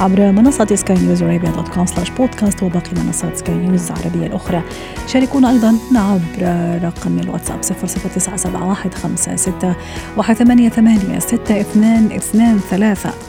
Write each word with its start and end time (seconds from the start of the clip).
عبر 0.00 0.32
منصة 0.32 0.74
سكاي 0.74 0.98
نيوز 0.98 1.22
عربية 1.22 1.48
dot 1.48 1.68
com 1.68 1.86
slash 1.86 2.10
podcast 2.10 2.62
وباقي 2.62 2.90
منصات 3.04 3.36
سكاي 3.36 3.54
نيوز 3.54 3.90
العربية 3.90 4.26
الأخرى. 4.26 4.62
شاركونا 5.06 5.50
أيضا 5.50 5.74
عبر 5.94 6.42
رقم 6.84 7.18
الواتساب 7.18 7.60
00971 7.62 9.16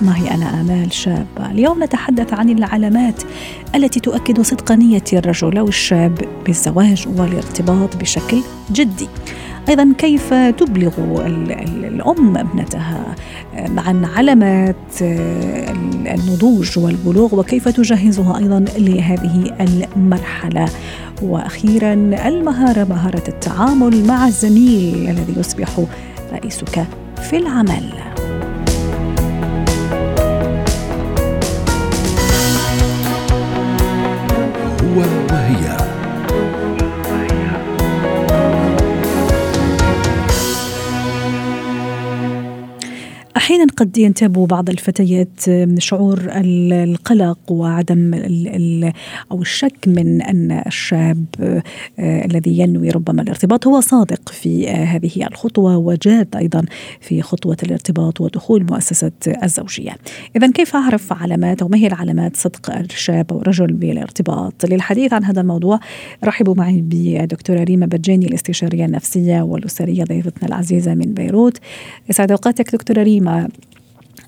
معي 0.01 0.31
أنا 0.31 0.61
آمال 0.61 0.93
شابة 0.93 1.51
اليوم 1.51 1.83
نتحدث 1.83 2.33
عن 2.33 2.49
العلامات 2.49 3.23
التي 3.75 3.99
تؤكد 3.99 4.41
صدق 4.41 4.71
نية 4.71 5.03
الرجل 5.13 5.57
أو 5.57 5.67
الشاب 5.67 6.21
بالزواج 6.45 7.07
والارتباط 7.17 7.95
بشكل 7.95 8.41
جدي. 8.71 9.07
أيضا 9.69 9.93
كيف 9.97 10.33
تبلغ 10.33 10.91
الأم 11.25 12.37
ابنتها؟ 12.37 13.15
عن 13.77 14.05
علامات 14.05 15.01
النضوج 15.01 16.79
والبلوغ 16.79 17.39
وكيف 17.39 17.67
تجهزها 17.67 18.37
أيضا 18.37 18.65
لهذه 18.77 19.55
المرحلة؟ 19.95 20.69
وأخيرا 21.21 21.93
المهارة 22.27 22.83
مهارة 22.83 23.23
التعامل 23.27 24.05
مع 24.05 24.27
الزميل 24.27 25.09
الذي 25.09 25.39
يصبح 25.39 25.69
رئيسك 26.33 26.85
في 27.29 27.37
العمل. 27.37 28.06
قد 43.77 43.97
ينتاب 43.97 44.33
بعض 44.33 44.69
الفتيات 44.69 45.49
من 45.49 45.79
شعور 45.79 46.19
القلق 46.31 47.51
وعدم 47.51 48.13
ال 48.13 48.47
ال 48.47 48.93
أو 49.31 49.41
الشك 49.41 49.87
من 49.87 50.21
أن 50.21 50.51
الشاب 50.67 51.25
آه، 51.39 51.63
الذي 51.99 52.59
ينوي 52.59 52.89
ربما 52.89 53.21
الارتباط 53.21 53.67
هو 53.67 53.79
صادق 53.79 54.29
في 54.29 54.69
آه، 54.69 54.83
هذه 54.83 55.27
الخطوة 55.27 55.77
وجاد 55.77 56.35
أيضا 56.35 56.65
في 57.01 57.21
خطوة 57.21 57.57
الارتباط 57.63 58.21
ودخول 58.21 58.63
مؤسسة 58.63 59.11
الزوجية. 59.43 59.95
اذا 60.35 60.51
كيف 60.51 60.75
أعرف 60.75 61.13
علامات 61.13 61.61
أو 61.61 61.67
ما 61.67 61.77
هي 61.77 61.87
العلامات 61.87 62.37
صدق 62.37 62.75
الشاب 62.75 63.31
أو 63.31 63.41
الرجل 63.41 63.73
بالارتباط؟ 63.73 64.65
للحديث 64.65 65.13
عن 65.13 65.23
هذا 65.23 65.41
الموضوع 65.41 65.79
رحبوا 66.23 66.55
معي 66.55 66.81
بدكتورة 66.85 67.63
ريما 67.63 67.85
بجاني 67.85 68.27
الاستشارية 68.27 68.85
النفسية 68.85 69.41
والأسرية 69.41 70.03
ضيفتنا 70.03 70.47
العزيزة 70.49 70.93
من 70.93 71.13
بيروت. 71.13 71.57
يسعد 72.09 72.31
أوقاتك 72.31 72.71
دكتورة 72.71 73.03
ريما 73.03 73.49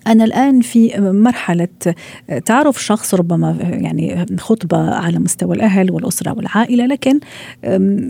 أنا 0.09 0.23
الآن 0.23 0.61
في 0.61 0.99
مرحلة 0.99 1.67
تعرف 2.45 2.83
شخص 2.83 3.15
ربما 3.15 3.57
يعني 3.61 4.25
خطبة 4.37 4.77
على 4.77 5.19
مستوى 5.19 5.55
الأهل 5.55 5.91
والأسرة 5.91 6.33
والعائلة 6.33 6.85
لكن 6.85 7.19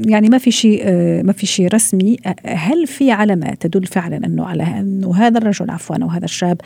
يعني 0.05 0.30
ما 0.30 0.38
في 0.38 0.52
شيء 0.52 0.86
ما 1.23 1.33
في 1.33 1.45
شيء 1.45 1.67
رسمي 1.73 2.17
هل 2.45 2.88
في 2.88 3.11
علامات 3.11 3.61
تدل 3.67 3.86
فعلا 3.86 4.17
أنه 4.17 4.45
على 4.45 4.64
أنه 4.64 5.16
هذا 5.16 5.38
الرجل 5.38 5.70
عفوا 5.70 5.95
أو 6.03 6.08
هذا 6.08 6.25
الشاب 6.25 6.61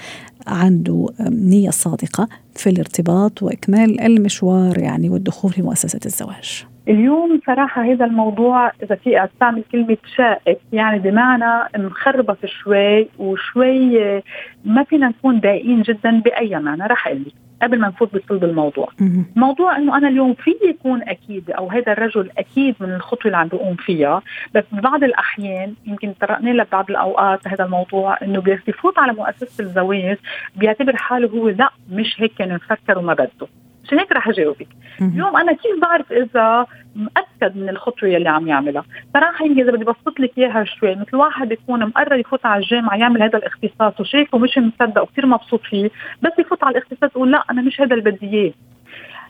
عنده 0.47 1.07
نية 1.19 1.69
صادقة 1.69 2.27
في 2.55 2.69
الارتباط 2.69 3.43
وإكمال 3.43 4.01
المشوار 4.01 4.77
يعني 4.77 5.09
والدخول 5.09 5.53
في 5.53 5.61
مؤسسة 5.61 5.99
الزواج؟ 6.05 6.65
اليوم 6.87 7.39
صراحة 7.47 7.83
هذا 7.83 8.05
الموضوع 8.05 8.71
إذا 8.83 8.95
في 8.95 9.23
أستعمل 9.23 9.63
كلمة 9.71 9.97
شائك 10.15 10.59
يعني 10.73 10.99
بمعنى 10.99 11.69
مخربط 11.77 12.45
شوي 12.45 13.07
وشوي 13.19 14.21
ما 14.65 14.83
فينا 14.83 15.07
نكون 15.07 15.39
دقيقين 15.39 15.81
جدا 15.81 16.19
بأي 16.19 16.59
معنى 16.59 16.83
رح 16.83 17.07
أقول 17.07 17.31
قبل 17.61 17.79
ما 17.79 17.87
نفوت 17.87 18.15
بصلب 18.15 18.43
الموضوع. 18.43 18.87
موضوع 19.35 19.77
إنه 19.77 19.97
أنا 19.97 20.07
اليوم 20.07 20.33
في 20.33 20.55
يكون 20.69 21.01
أكيد 21.01 21.51
أو 21.51 21.69
هذا 21.69 21.91
الرجل 21.91 22.29
أكيد 22.37 22.75
من 22.79 22.93
الخطوة 22.93 23.25
اللي 23.25 23.37
عم 23.37 23.47
بيقوم 23.47 23.75
فيها 23.75 24.21
بس 24.55 24.63
ببعض 24.71 25.03
الأحيان 25.03 25.73
يمكن 25.85 26.13
طرقنا 26.21 26.49
له 26.49 26.63
ببعض 26.63 26.89
الأوقات 26.89 27.47
هذا 27.47 27.65
الموضوع 27.65 28.17
إنه 28.21 28.41
بيفوت 28.41 28.97
على 28.97 29.13
مؤسسة 29.13 29.63
الزواج 29.63 30.17
بيعتبر 30.55 30.95
حاله 30.95 31.27
هو 31.27 31.49
لا 31.49 31.69
مش 31.91 32.15
هيك 32.21 32.33
كان 32.37 32.53
مفكر 32.55 32.97
وما 32.97 33.13
بده 33.13 33.47
عشان 33.83 33.99
هيك 33.99 34.11
رح 34.11 34.27
أجاوبك. 34.27 34.67
اليوم 35.01 35.37
أنا 35.37 35.53
كيف 35.53 35.79
بعرف 35.81 36.11
إذا 36.11 36.65
مأكد 36.95 37.57
من 37.57 37.69
الخطوة 37.69 38.09
اللي 38.09 38.29
عم 38.29 38.47
يعملها؟ 38.47 38.83
صراحة 39.13 39.45
يمكن 39.45 39.61
إذا 39.61 39.71
بدي 39.71 39.83
بسط 39.83 40.19
لك 40.19 40.37
إياها 40.37 40.63
شوي 40.63 40.95
مثل 40.95 41.15
واحد 41.15 41.51
يكون 41.51 41.85
مقرر 41.85 42.15
يفوت 42.15 42.45
على 42.45 42.63
الجامعة 42.63 42.95
يعمل 42.95 43.23
هذا 43.23 43.37
الاختصاص 43.37 43.99
وشايفه 43.99 44.37
مش 44.37 44.57
مصدق 44.57 45.01
وكثير 45.01 45.25
مبسوط 45.25 45.61
فيه 45.61 45.89
بس 46.21 46.31
يفوت 46.39 46.63
على 46.63 46.77
الاختصاص 46.77 47.11
يقول 47.11 47.31
لا 47.31 47.43
أنا 47.51 47.61
مش 47.61 47.81
هذا 47.81 47.95
اللي 47.95 48.11
بدي 48.11 48.27
إياه. 48.37 48.53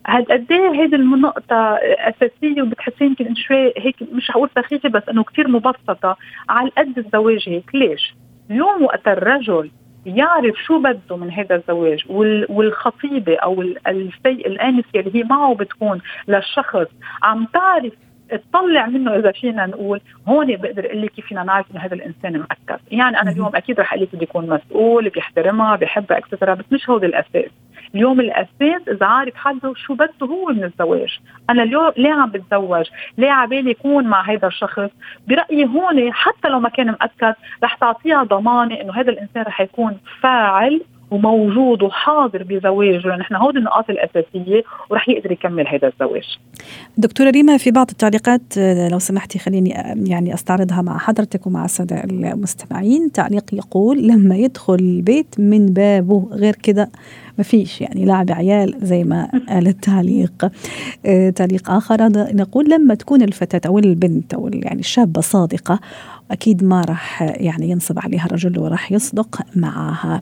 هل 0.05 0.25
قد 0.25 0.51
إيه 0.51 0.71
هيدي 0.81 0.95
النقطة 0.95 1.79
أساسية 1.83 2.61
وبتحسين 2.61 3.07
يمكن 3.07 3.35
شوي 3.35 3.73
هيك 3.77 3.95
مش 4.11 4.31
حقول 4.31 4.49
سخيفة 4.55 4.89
بس 4.89 5.03
إنه 5.09 5.23
كثير 5.23 5.47
مبسطة 5.47 6.17
على 6.49 6.71
قد 6.77 6.97
الزواج 6.97 7.49
هيك؟ 7.49 7.75
ليش؟ 7.75 8.15
اليوم 8.51 8.83
وقت 8.83 9.07
الرجل 9.07 9.71
يعرف 10.05 10.55
شو 10.55 10.79
بده 10.79 11.17
من 11.17 11.31
هذا 11.31 11.55
الزواج 11.55 12.05
والخطيبة 12.49 13.35
أو 13.35 13.61
السيء 13.61 14.47
الانسه 14.47 14.89
اللي 14.95 15.15
هي 15.15 15.23
معه 15.23 15.55
بتكون 15.55 16.01
للشخص 16.27 16.87
عم 17.23 17.47
تعرف 17.53 17.93
تطلع 18.29 18.85
منه 18.85 19.15
إذا 19.15 19.31
فينا 19.31 19.65
نقول 19.65 20.01
هون 20.27 20.55
بقدر 20.55 20.85
أقول 20.85 21.01
لك 21.01 21.11
كيف 21.11 21.25
فينا 21.25 21.43
نعرف 21.43 21.65
إنه 21.71 21.79
هذا 21.79 21.93
الإنسان 21.93 22.39
مأكد، 22.39 22.79
يعني 22.91 23.21
أنا 23.21 23.31
اليوم 23.31 23.55
أكيد 23.55 23.79
رح 23.79 23.93
أقول 23.93 24.03
لك 24.03 24.15
بده 24.15 24.23
يكون 24.23 24.49
مسؤول، 24.49 25.09
بيحترمها، 25.09 25.75
بيحبها 25.75 26.17
اكسترا 26.17 26.53
بس 26.53 26.65
مش 26.71 26.89
هو 26.89 26.97
الأساس، 26.97 27.51
اليوم 27.95 28.19
الأساس 28.19 28.81
إذا 28.87 29.05
عارف 29.05 29.35
حده 29.35 29.73
شو 29.75 29.93
بده 29.93 30.11
هو 30.23 30.53
من 30.53 30.63
الزواج. 30.63 31.19
أنا 31.49 31.63
اليوم 31.63 31.91
ليه 31.97 32.13
عم 32.13 32.29
بتزوج؟ 32.29 32.85
ليه 33.17 33.31
عبالي 33.31 33.71
يكون 33.71 34.03
مع 34.03 34.29
هذا 34.31 34.47
الشخص؟ 34.47 34.89
برأيي 35.27 35.65
هون 35.65 36.13
حتى 36.13 36.47
لو 36.49 36.59
ما 36.59 36.69
كان 36.69 36.87
مأكد 36.87 37.35
رح 37.63 37.75
تعطيها 37.75 38.23
ضمانة 38.23 38.81
إنه 38.81 38.93
هذا 38.93 39.11
الإنسان 39.11 39.43
رح 39.43 39.61
يكون 39.61 39.97
فاعل 40.21 40.81
وموجود 41.11 41.83
وحاضر 41.83 42.43
بزواجه. 42.43 43.07
لأن 43.07 43.21
إحنا 43.21 43.37
هودي 43.37 43.57
النقاط 43.57 43.89
الأساسية 43.89 44.63
ورح 44.89 45.09
يقدر 45.09 45.31
يكمل 45.31 45.67
هذا 45.67 45.87
الزواج. 45.87 46.37
دكتورة 46.97 47.29
ريما 47.29 47.57
في 47.57 47.71
بعض 47.71 47.89
التعليقات 47.89 48.41
لو 48.91 48.99
سمحتي 48.99 49.39
خليني 49.39 49.69
يعني 50.09 50.33
أستعرضها 50.33 50.81
مع 50.81 50.97
حضرتك 50.97 51.47
ومع 51.47 51.65
السادة 51.65 52.03
المستمعين، 52.03 53.11
تعليق 53.11 53.53
يقول 53.53 54.07
لما 54.07 54.35
يدخل 54.35 54.75
البيت 54.75 55.35
من 55.39 55.65
بابه 55.65 56.29
غير 56.31 56.55
كده 56.63 56.89
ما 57.37 57.43
فيش 57.43 57.81
يعني 57.81 58.05
لعب 58.05 58.31
عيال 58.31 58.75
زي 58.81 59.03
ما 59.03 59.29
قال 59.49 59.67
التعليق. 59.67 60.51
آه 61.05 61.29
تعليق 61.29 61.71
آخر. 61.71 61.97
نقول 62.35 62.69
لما 62.69 62.95
تكون 62.95 63.21
الفتاة 63.21 63.61
أو 63.69 63.79
البنت 63.79 64.33
أو 64.33 64.49
يعني 64.53 64.79
الشابة 64.79 65.21
صادقة 65.21 65.79
أكيد 66.31 66.63
ما 66.63 66.81
راح 66.81 67.21
يعني 67.21 67.69
ينصب 67.69 67.99
عليها 67.99 68.25
الرجل 68.25 68.59
وراح 68.59 68.91
يصدق 68.91 69.41
معها. 69.55 70.21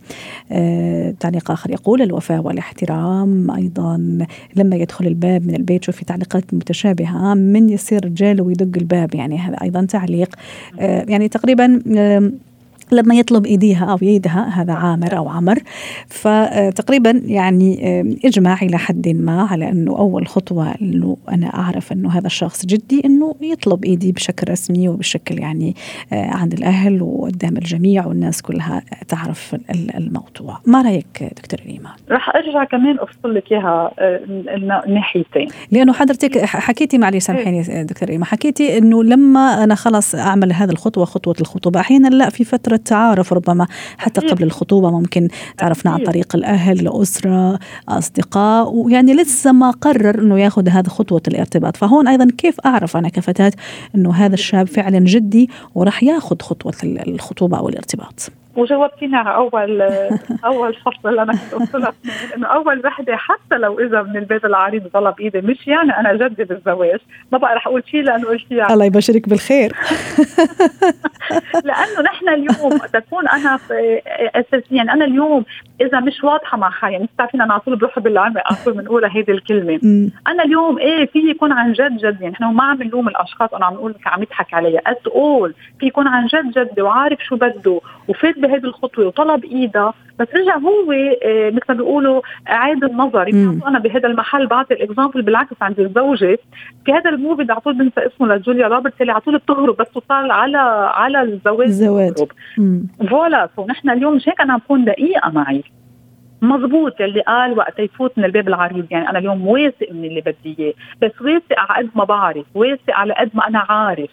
آه 0.52 1.16
تعليق 1.20 1.52
آخر 1.52 1.72
يقول 1.72 2.02
الوفاء 2.02 2.42
والاحترام 2.42 3.52
أيضا. 3.52 4.18
لما 4.56 4.76
يدخل 4.76 5.08
الباب 5.08 5.48
من 5.48 5.56
البيت 5.56 5.84
شوفي 5.84 6.06
تعليقات 6.06 6.54
متشابهة 6.54 7.34
من 7.34 7.70
يصير 7.70 8.06
رجال 8.06 8.42
ويدق 8.42 8.78
الباب. 8.78 9.16
يعني 9.16 9.38
هذا 9.38 9.56
أيضا 9.62 9.86
تعليق. 9.86 10.35
آه 10.80 11.06
يعني 11.09 11.28
تقريبا 11.28 11.82
آه 11.97 12.32
لما 12.91 13.16
يطلب 13.16 13.46
إيديها 13.46 13.85
أو 13.85 13.97
يدها 14.02 14.49
هذا 14.53 14.73
عامر 14.73 15.17
أو 15.17 15.29
عمر. 15.29 15.59
فتقريبا 16.08 17.22
يعني 17.26 18.02
إجماع 18.26 18.58
إلى 18.61 18.78
حد 18.78 19.08
ما 19.08 19.41
على 19.41 19.70
أنه 19.70 19.97
أول 19.97 20.28
خطوة 20.28 20.72
إنه 20.82 21.17
أنا 21.29 21.47
أعرف 21.47 21.91
أنه 21.91 22.09
هذا 22.09 22.28
الشخص 22.28 22.66
جدي 22.66 23.02
إنه 23.05 23.35
يطلب 23.41 23.85
إيدي 23.85 24.11
بشكل 24.11 24.52
رسمي 24.52 24.90
وبشكل 24.90 25.40
يعني 25.40 25.76
آه، 26.14 26.29
عند 26.29 26.53
الأهل 26.53 27.02
وقدام 27.02 27.58
الجميع 27.58 28.05
والناس 28.05 28.41
كلها 28.41 28.82
تعرف 29.08 29.55
الموضوع. 29.97 30.59
ما 30.66 30.82
رأيك 30.82 31.34
دكتور 31.37 31.59
ريما 31.66 31.90
راح 32.11 32.35
أرجع 32.35 32.64
كمان 32.64 32.99
أفصل 32.99 33.35
لك 33.35 33.52
إياها 33.52 33.91
آه، 33.99 34.20
لأنه 35.72 35.94
حضرتك 35.94 36.46
حكيتي 36.46 36.97
معلي 36.97 37.20
سامحيني 37.20 37.84
دكتور 37.84 38.09
ريما 38.09 38.26
حكيتي 38.26 38.78
إنه 38.78 39.03
لما 39.03 39.64
أنا 39.64 39.76
خلص 39.76 40.16
أعمل 40.16 40.53
هذه 40.53 40.70
الخطوة 40.70 41.05
خطوة 41.05 41.35
الخطوبة 41.41 41.79
أحيانا 41.79 42.08
لا 42.08 42.29
في 42.29 42.44
فترة 42.44 42.81
التعارف 42.82 43.34
ربما. 43.34 43.68
حتى 43.98 44.22
قبل 44.22 44.44
الخطوبة 44.44 44.92
ممكن 44.92 45.28
تعرفنا 45.58 45.92
عن 45.92 46.04
طريق 46.04 46.36
الأهل 46.36 46.80
الأسرة 46.80 47.60
أصدقاء 47.90 48.74
ويعني 48.74 49.14
لسه 49.14 49.52
ما 49.52 49.72
قرر 49.72 50.20
أنه 50.20 50.40
ياخذ 50.40 50.70
هذه 50.70 50.88
خطوة 50.88 51.22
الارتباط. 51.28 51.78
فهون 51.78 52.08
أيضا 52.08 52.28
كيف 52.38 52.60
أعرف 52.66 52.98
أنا 52.98 53.10
كفتاة 53.10 53.52
أنه 53.96 54.14
هذا 54.14 54.34
الشاب 54.34 54.68
فعلا 54.68 55.00
جدي 55.00 55.50
وراح 55.76 56.04
ياخذ 56.04 56.42
خطوة 56.42 56.74
الخطوبة 56.84 57.58
أو 57.58 57.70
الارتباط؟ 57.70 58.41
وجاوبتيني 58.56 59.18
على 59.18 59.36
أول 59.36 59.82
أول 60.46 60.74
فصل 60.76 61.09
اللي 61.09 61.22
أنا 61.22 61.34
كنت 61.34 61.53
قلت 61.53 61.76
لك. 61.76 61.94
إنه 62.36 62.48
أول 62.48 62.86
وحدة 62.86 63.16
حتى 63.16 63.58
لو 63.58 63.80
إذا 63.80 64.02
من 64.02 64.18
البيت 64.18 64.46
العريض 64.46 64.84
ضل 64.94 65.12
بايدي 65.12 65.42
مش 65.42 65.68
يعني 65.68 66.00
أنا 66.00 66.14
جدي 66.28 66.44
بالزواج. 66.44 67.00
ما 67.32 67.38
بقى 67.38 67.56
رح 67.56 67.68
أقول 67.68 67.84
شيء 67.88 68.02
لأنه 68.02 68.28
قلت 68.28 68.52
يعني. 68.52 68.74
الله 68.74 68.86
يبشرك 68.86 69.30
بالخير. 69.30 69.72
لأنه 71.66 72.02
نحن 72.03 72.30
اليوم 72.30 72.78
تكون 72.78 73.28
أنا 73.28 73.58
في 73.58 74.02
اساسيا 74.36 74.78
يعني 74.78 74.92
أنا 74.92 75.06
اليوم 75.06 75.46
إذا 75.82 76.00
مش 76.00 76.24
واضحة 76.24 76.58
مع 76.58 76.70
حالي 76.70 76.94
يعني 76.94 77.09
بتعرفين 77.16 77.42
أنا 77.42 77.54
على 77.54 77.62
طول 77.62 77.76
بروح 77.76 78.00
بالعمق 78.00 78.42
على 78.46 78.58
طول 78.66 78.74
بنقولها 78.74 79.09
هيدي 79.16 79.32
الكلمة. 79.32 79.80
أنا 80.28 80.44
اليوم 80.44 80.78
إيه 80.80 81.06
في 81.06 81.20
يكون 81.20 81.52
عن 81.52 81.74
جد 81.74 81.97
جد 81.97 82.22
يعني 82.22 82.34
نحن 82.34 82.44
ما 82.44 82.64
عم 82.64 82.84
نلوم 82.84 83.08
الأشخاص 83.08 83.54
أنا 83.54 83.66
عم 83.66 83.74
نقول 83.74 83.96
عم 84.06 84.22
يضحك 84.22 84.54
علي. 84.54 84.80
at 84.88 85.08
all 85.08 85.53
في 85.80 85.86
يكون 85.86 86.08
عن 86.08 86.28
جد 86.28 86.52
جد 86.52 86.80
وعارف 86.80 87.20
شو 87.24 87.36
بده 87.36 87.82
وفات 88.08 88.40
بهيدي 88.41 88.67
الخطوة 88.67 89.08
وطلب 89.08 89.46
إيدها 89.46 89.93
بس 90.20 90.28
رجع 90.35 90.58
هو 90.58 90.91
آه، 90.91 91.49
مثل 91.49 91.66
ما 91.70 91.76
بيقولوا 91.76 92.22
عاد 92.47 92.84
النظر. 92.84 93.28
يعني 93.28 93.59
أنا 93.67 93.79
بهذا 93.79 94.08
المحل 94.08 94.47
بعطي 94.47 94.73
ال 94.73 94.79
example 94.79 95.22
بالعكس 95.22 95.55
عند 95.61 95.79
الزوجة. 95.79 96.38
في 96.85 96.91
هذا 96.91 97.09
ال 97.09 97.16
movie 97.16 97.46
على 97.49 97.61
طول 97.61 97.73
بنسى 97.73 98.08
اسمه 98.08 98.28
لجوليا 98.28 98.67
روبرتس 98.67 99.02
اللي 99.02 99.11
على 99.11 99.22
طول 99.22 99.38
بتهرب 99.38 99.78
بس 99.78 99.88
توصل 99.93 100.32
على 100.32 100.58
على 100.93 101.22
الزواج. 101.22 101.67
الزواج. 101.67 102.14
فوالا 103.09 103.47
فنحن 103.58 103.90
اليوم 103.90 104.16
مش 104.16 104.29
هيك 104.29 104.41
أنا 104.41 104.58
بكون 104.58 104.85
دقيقة 104.85 105.32
معي. 105.32 105.64
مزبوط 106.41 107.02
اللي 107.02 107.22
قال 107.22 107.58
وقت 107.58 107.79
يفوت 107.79 108.17
من 108.17 108.26
الباب 108.26 108.47
العريض. 108.47 108.85
يعني 108.91 109.09
أنا 109.09 109.20
اليوم 109.20 109.47
واثق 109.47 109.91
من 109.91 110.05
اللي 110.05 110.22
بدي 110.22 110.55
إياه 110.59 110.73
بس 111.02 111.22
واثق 111.22 111.59
على 111.59 111.84
قد 111.87 111.90
ما 111.96 112.03
بعرف 112.03 112.46
واثق 112.55 112.90
على 112.94 113.14
قد 113.14 113.29
ما 113.34 113.47
أنا 113.47 113.59
عارف. 113.59 114.09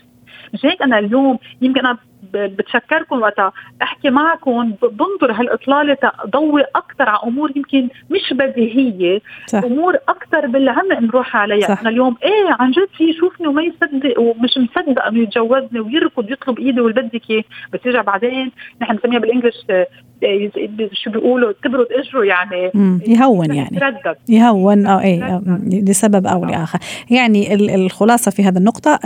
مش 0.55 0.67
هيك 0.67 0.83
أنا 0.83 0.99
اليوم 0.99 1.39
يمكن 1.63 1.87
أنا 1.87 1.99
بتشكركم 2.33 3.23
وقتها. 3.23 3.53
احكي 3.83 4.11
معكم 4.11 4.73
بنظر 4.83 5.33
هالإطلالة 5.33 5.97
ضوي 6.27 6.63
أكثر 6.77 7.09
على 7.09 7.21
أمور 7.25 7.53
يمكن 7.57 7.89
مش 8.11 8.33
بديهية. 8.33 9.21
صح. 9.47 9.65
أمور 9.65 9.97
أكثر 10.09 10.47
بالعمق 10.47 11.01
نروح 11.01 11.37
عليها. 11.37 11.69
صح. 11.69 11.81
أنا 11.81 11.91
اليوم 11.91 12.17
إيه 12.23 12.57
عن 12.61 12.71
جد 12.71 12.89
في 12.97 13.05
يشوفني 13.05 13.47
وما 13.47 13.63
يصدق 13.63 14.21
ومش 14.21 14.59
مصدق 14.59 15.07
إنه 15.07 15.23
يتجوزني 15.23 15.81
ويركض 15.81 16.31
يطلب 16.31 16.59
إيدي 16.59 16.81
واللي 16.81 17.03
بدك 17.03 17.31
اياه 17.31 17.45
بس 17.73 17.81
يرجع 17.87 18.03
بعدين. 18.03 18.53
نحن 18.83 18.95
بنسميها 18.95 19.19
بالإنجلش 19.19 19.67
شو 20.93 21.11
بيقولوا 21.11 21.53
تبرد 21.65 21.87
إجره 21.93 22.25
يعني. 22.25 22.71
يهون 23.07 23.55
يعني. 23.55 23.77
يتردد. 23.77 24.17
يهون 24.29 24.87
آه 24.87 25.01
اي 25.01 25.41
لسبب 25.89 26.27
أو 26.27 26.45
لآخر. 26.45 26.79
يعني 27.11 27.55
الخلاصة 27.75 28.31
في 28.31 28.43
هذه 28.43 28.57
النقطة 28.57 29.01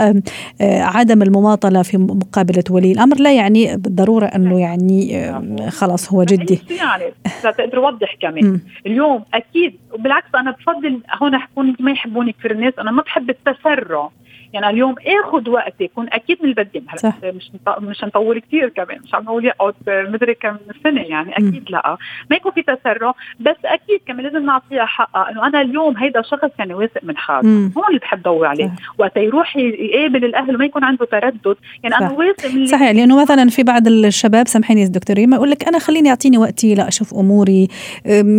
عدم 0.61 1.21
المماطلة 1.21 1.81
في 1.81 1.97
مقابلة 1.97 2.63
ولي 2.69 2.91
الأمر. 2.91 3.02
لا 3.19 3.33
يعني 3.33 3.77
بالضرورة 3.77 4.25
أنه 4.25 4.59
يعني 4.59 5.31
خلاص 5.69 6.13
هو 6.13 6.23
جدي. 6.23 6.61
يعني 6.77 7.13
لتقدر 7.45 7.77
أوضح 7.77 8.15
كمان. 8.21 8.59
اليوم 8.85 9.23
أكيد 9.33 9.75
وبالعكس 9.93 10.35
أنا 10.35 10.51
بفضل 10.51 11.01
هون 11.21 11.37
حكون 11.37 11.75
ما 11.79 11.91
يحبوني 11.91 12.31
كثير 12.31 12.51
الناس 12.51 12.73
أنا 12.79 12.91
ما 12.91 13.01
بحب 13.01 13.29
التسرع. 13.29 14.09
يعني 14.53 14.69
اليوم 14.69 14.95
آخذ 15.25 15.49
وقتي 15.49 15.83
يكون 15.83 16.07
أكيد 16.11 16.37
من 16.43 16.49
البدين 16.49 16.85
هلا 16.87 17.13
مش 17.31 17.51
مش 17.79 18.03
نطول 18.03 18.39
كثير 18.39 18.69
كمان. 18.69 18.99
مش 19.03 19.15
عم 19.15 19.23
نقول 19.23 19.45
يقعد 19.45 19.73
مدري 19.87 20.33
كم 20.33 20.57
سنة 20.83 21.01
يعني. 21.01 21.37
أكيد 21.37 21.63
لا. 21.69 21.97
ما 22.29 22.35
يكون 22.35 22.51
في 22.51 22.61
تسرع. 22.61 23.13
بس 23.39 23.55
أكيد 23.65 23.99
كمان 24.07 24.25
لازم 24.25 24.45
نعطيها 24.45 24.85
حقها. 24.85 25.31
إنه 25.31 25.47
أنا 25.47 25.61
اليوم 25.61 25.97
هيدا 25.97 26.21
شخص 26.21 26.49
يعني 26.59 26.73
واثق 26.73 27.03
من 27.03 27.17
حاله 27.17 27.47
هون 27.47 27.87
اللي 27.89 27.99
بحب 27.99 28.23
ضوي 28.23 28.47
عليه. 28.47 28.71
وقت 28.97 29.17
يروح 29.17 29.57
يقابل 29.57 30.25
الأهل 30.25 30.55
وما 30.55 30.65
يكون 30.65 30.83
عنده 30.83 31.05
تردد. 31.05 31.55
يعني 31.83 31.95
أنا 31.95 32.11
واثق 32.11 32.51
من 32.51 32.65
صحيح. 32.65 32.91
لأنه 32.91 33.21
مثلا 33.21 33.49
في 33.49 33.63
بعض 33.63 33.87
الشباب 33.87 34.47
سامحيني 34.47 34.85
دكتور 34.85 35.15
ريما 35.15 35.35
يقول 35.35 35.49
لك 35.49 35.67
أنا 35.67 35.79
خليني 35.79 36.09
أعطيني 36.09 36.37
وقتي 36.37 36.75
لأشوف 36.75 37.13
أموري. 37.13 37.67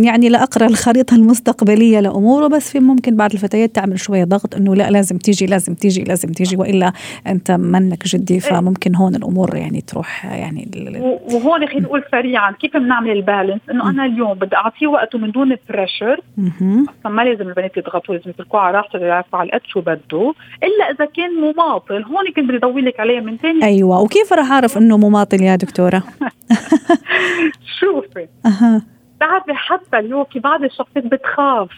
يعني 0.03 0.29
لأقرأ 0.29 0.65
الخريطة 0.65 1.15
المستقبلية 1.15 1.99
لأموره. 1.99 2.47
بس 2.47 2.71
في 2.71 2.79
ممكن 2.79 3.15
بعض 3.15 3.33
الفتيات 3.33 3.75
تعمل 3.75 3.99
شوية 3.99 4.23
ضغط 4.23 4.55
إنه 4.55 4.75
لا 4.75 4.89
لازم 4.89 5.17
تيجي 5.17 5.45
لازم 5.45 5.73
تيجي. 5.73 6.04
لازم 6.07 6.29
تيجي 6.31 6.57
وإلا 6.57 6.93
أنت 7.27 7.51
منك 7.51 8.03
جدي 8.03 8.33
إيه. 8.33 8.39
فممكن 8.39 8.95
هون 8.95 9.15
الأمور 9.15 9.55
يعني 9.55 9.81
تروح 9.81 10.25
يعني 10.25 10.69
وهون 11.31 11.67
خلينا 11.67 11.85
نقول 11.85 12.03
سريعا 12.11 12.51
كيف 12.51 12.77
بنعمل 12.77 13.11
ال 13.11 13.17
balance؟ 13.17 13.61
إنه 13.71 13.89
أنا 13.89 14.05
اليوم 14.05 14.33
بدي 14.33 14.55
اعطيه 14.55 14.87
وقته 14.87 15.19
من 15.19 15.31
دون 15.31 15.55
pressure 15.69 16.21
أصلا 16.39 17.11
ما 17.11 17.21
لازم 17.21 17.49
البنات 17.49 17.77
يضغطوا 17.77 18.15
لازم 18.15 18.29
يتركوه 18.29 18.59
على 18.59 18.77
راحته 18.77 18.99
يعرفوا 18.99 19.39
على 19.39 19.51
قد 19.51 19.61
شو 19.67 19.81
بده. 19.81 20.33
إلا 20.63 20.91
إذا 20.91 21.05
كان 21.05 21.31
مماطل 21.41 22.03
هون 22.03 22.25
كنت 22.35 22.45
بدي 22.45 22.57
اضوي 22.57 22.81
لك 22.81 22.99
عليه 22.99 23.19
من 23.19 23.37
ثاني. 23.37 23.63
أيوه. 23.63 24.01
وكيف 24.01 24.33
راح 24.33 24.51
أعرف 24.51 24.77
إنه 24.77 24.97
مماطل 24.97 25.41
يا 25.41 25.55
دكتورة؟ 25.55 26.03
شوفي. 27.79 28.27
بتعرفي 29.15 29.53
حتى 29.53 29.99
اليوم 29.99 30.23
في 30.23 30.39
بعض 30.39 30.63
الشخصيات 30.63 31.05
بتخاف 31.05 31.69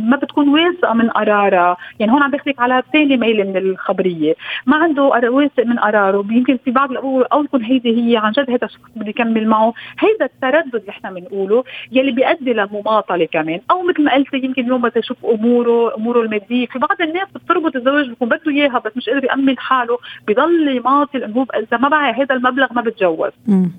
ما 0.00 0.18
بتكون 0.22 0.48
واثقة 0.48 0.94
من 0.94 1.10
قرارها. 1.10 1.76
يعني 2.00 2.12
هون 2.12 2.22
عم 2.22 2.30
بخليك 2.30 2.60
على 2.60 2.82
ثاني 2.92 3.16
ميل 3.16 3.46
من 3.46 3.56
الخبرية. 3.56 4.34
ما 4.66 4.76
عنده 4.76 5.02
واثق 5.02 5.64
من 5.64 5.78
قراره. 5.78 6.26
يمكن 6.30 6.58
في 6.64 6.70
بعض 6.70 6.90
الأمور 6.90 7.26
أو 7.32 7.44
تكون 7.44 7.64
هيدي 7.64 8.12
هي 8.12 8.16
عن 8.16 8.32
جد 8.32 8.50
هذا 8.50 8.64
الشخص 8.64 8.90
بدي 8.96 9.10
يكمل 9.10 9.48
معه. 9.48 9.74
هيدا 9.98 10.24
التردد 10.24 10.74
اللي 10.74 10.90
إحنا 10.90 11.10
بنقوله 11.10 11.64
يلي 11.92 12.12
بيؤدي 12.12 12.52
لمماطلة 12.52 13.24
كمان. 13.24 13.60
أو 13.70 13.82
مثل 13.82 14.04
ما 14.04 14.14
قلتي 14.14 14.36
يمكن 14.36 14.62
اليوم 14.62 14.82
بدي 14.82 15.00
أشوف 15.00 15.26
أموره 15.26 15.96
أموره 15.96 16.22
المادية. 16.22 16.66
في 16.66 16.78
بعض 16.78 17.00
الناس 17.00 17.28
بتربط 17.34 17.76
الزواج 17.76 18.08
بيكون 18.08 18.28
بده 18.28 18.50
إياها 18.50 18.78
بس 18.78 18.96
مش 18.96 19.08
قادر 19.08 19.24
يأمن 19.24 19.58
حاله. 19.58 19.98
بضل 20.28 20.68
يماطل 20.68 21.22
انه 21.22 21.36
هو 21.36 21.46
إذا 21.54 21.76
ما 21.76 21.88
معي 21.88 22.12
هذا 22.12 22.34
المبلغ 22.34 22.72
ما 22.72 22.82
بتجوز. 22.82 23.32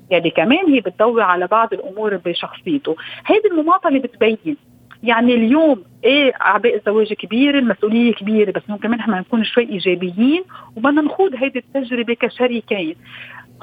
يعني 0.09 0.29
كمان 0.29 0.65
هي 0.67 0.79
بتضوي 0.79 1.21
على 1.21 1.47
بعض 1.47 1.73
الأمور 1.73 2.17
بشخصيته. 2.25 2.86
حياته 2.87 2.95
هيدي 3.25 3.47
المماطلة 3.47 3.99
بتبين. 3.99 4.57
يعني 5.03 5.33
اليوم 5.33 5.83
إيه 6.03 6.31
أعباء 6.41 6.75
الزواج 6.75 7.13
كبيره 7.13 7.59
المسؤولية 7.59 8.13
كبيرة 8.13 8.51
بس 8.51 8.61
ممكن 8.67 8.91
نحن 8.91 9.11
نكون 9.11 9.43
شوي 9.43 9.69
إيجابيين 9.69 10.43
وبدنا 10.75 11.01
نخوض 11.01 11.31
هيدي 11.35 11.59
التجربة 11.59 12.13
كشريكين. 12.13 12.95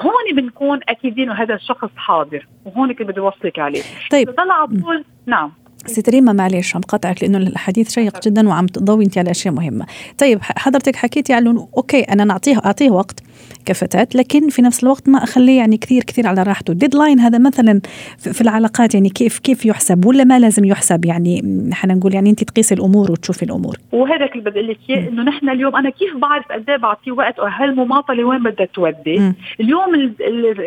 هون 0.01 0.37
بنكون 0.37 0.81
أكيدين 0.89 1.31
إنه 1.31 1.43
هذا 1.43 1.55
الشخص 1.55 1.91
حاضر 1.97 2.47
وهون 2.65 2.93
كنت 2.93 3.09
بدي 3.09 3.21
أوصلك 3.21 3.59
عليه. 3.59 3.83
طيب. 4.11 4.35
على 4.39 4.67
طول 4.67 5.05
نعم. 5.27 5.53
ست 5.87 6.09
ريما 6.09 6.33
معلش 6.33 6.77
عم 6.77 6.81
قطعك 6.81 7.23
لأنه 7.23 7.39
الحديث 7.39 7.91
شيق 7.95 8.21
جدا 8.21 8.49
وعم 8.49 8.67
تضوي 8.67 9.05
أنت 9.05 9.19
على 9.19 9.31
أشياء 9.31 9.55
مهمة. 9.55 9.87
طيب 10.19 10.39
حضرتك 10.43 10.97
حكيتي 10.97 11.33
على 11.33 11.51
إنه 11.51 11.69
okay 11.77 12.01
أنا 12.01 12.25
نعطيه 12.25 12.61
أعطيه 12.65 12.91
وقت. 12.91 13.21
كفتاة 13.67 14.09
لكن 14.15 14.49
في 14.49 14.63
نفس 14.63 14.85
الوقت 14.85 15.09
ما 15.09 15.25
أخليه 15.25 15.59
يعني 15.59 15.77
كثير 15.77 16.03
كثير 16.03 16.27
على 16.27 16.43
راحته. 16.43 16.71
ال 16.71 16.76
deadline 16.76 17.21
هذا 17.21 17.39
مثلا 17.39 17.81
في 18.19 18.41
العلاقات 18.41 18.95
يعني 18.95 19.09
كيف 19.09 19.39
كيف 19.39 19.67
يحسب؟ 19.67 20.07
ولا 20.07 20.25
ما 20.25 20.39
لازم 20.39 20.65
يحسب؟ 20.65 21.05
يعني 21.05 21.41
نحن 21.71 21.91
نقول 21.91 22.15
يعني 22.15 22.31
انت 22.31 22.45
تقيسي 22.45 22.75
الأمور 22.75 23.11
وتشوفي 23.11 23.43
الأمور. 23.43 23.77
وهذا 23.93 24.25
اللي 24.27 24.51
بدي 24.51 24.61
لك 24.61 24.79
إياه 24.91 25.09
إنه 25.09 25.23
نحن 25.23 25.49
اليوم 25.49 25.77
أنا 25.77 25.91
كيف 25.91 26.17
بعرف 26.17 26.45
قد 26.53 26.71
إيه 26.71 26.77
بعطيه 26.77 27.13
وقت 27.13 27.39
وهالمماطله 27.39 28.25
وين 28.25 28.43
بدها 28.43 28.67
تودي؟ 28.67 29.33
اليوم 29.61 29.95
ال 29.95 30.15
ال 30.21 30.61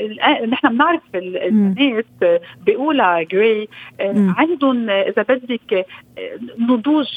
ال 0.43 0.49
نحن 0.49 0.69
بنعرف 0.69 1.01
البنات 1.15 2.05
بيقولها 2.65 3.23
جراي 3.23 3.67
آه، 3.99 4.35
عندهم 4.37 4.89
إذا 4.89 5.21
بدك 5.21 5.85
نضوج 6.59 7.07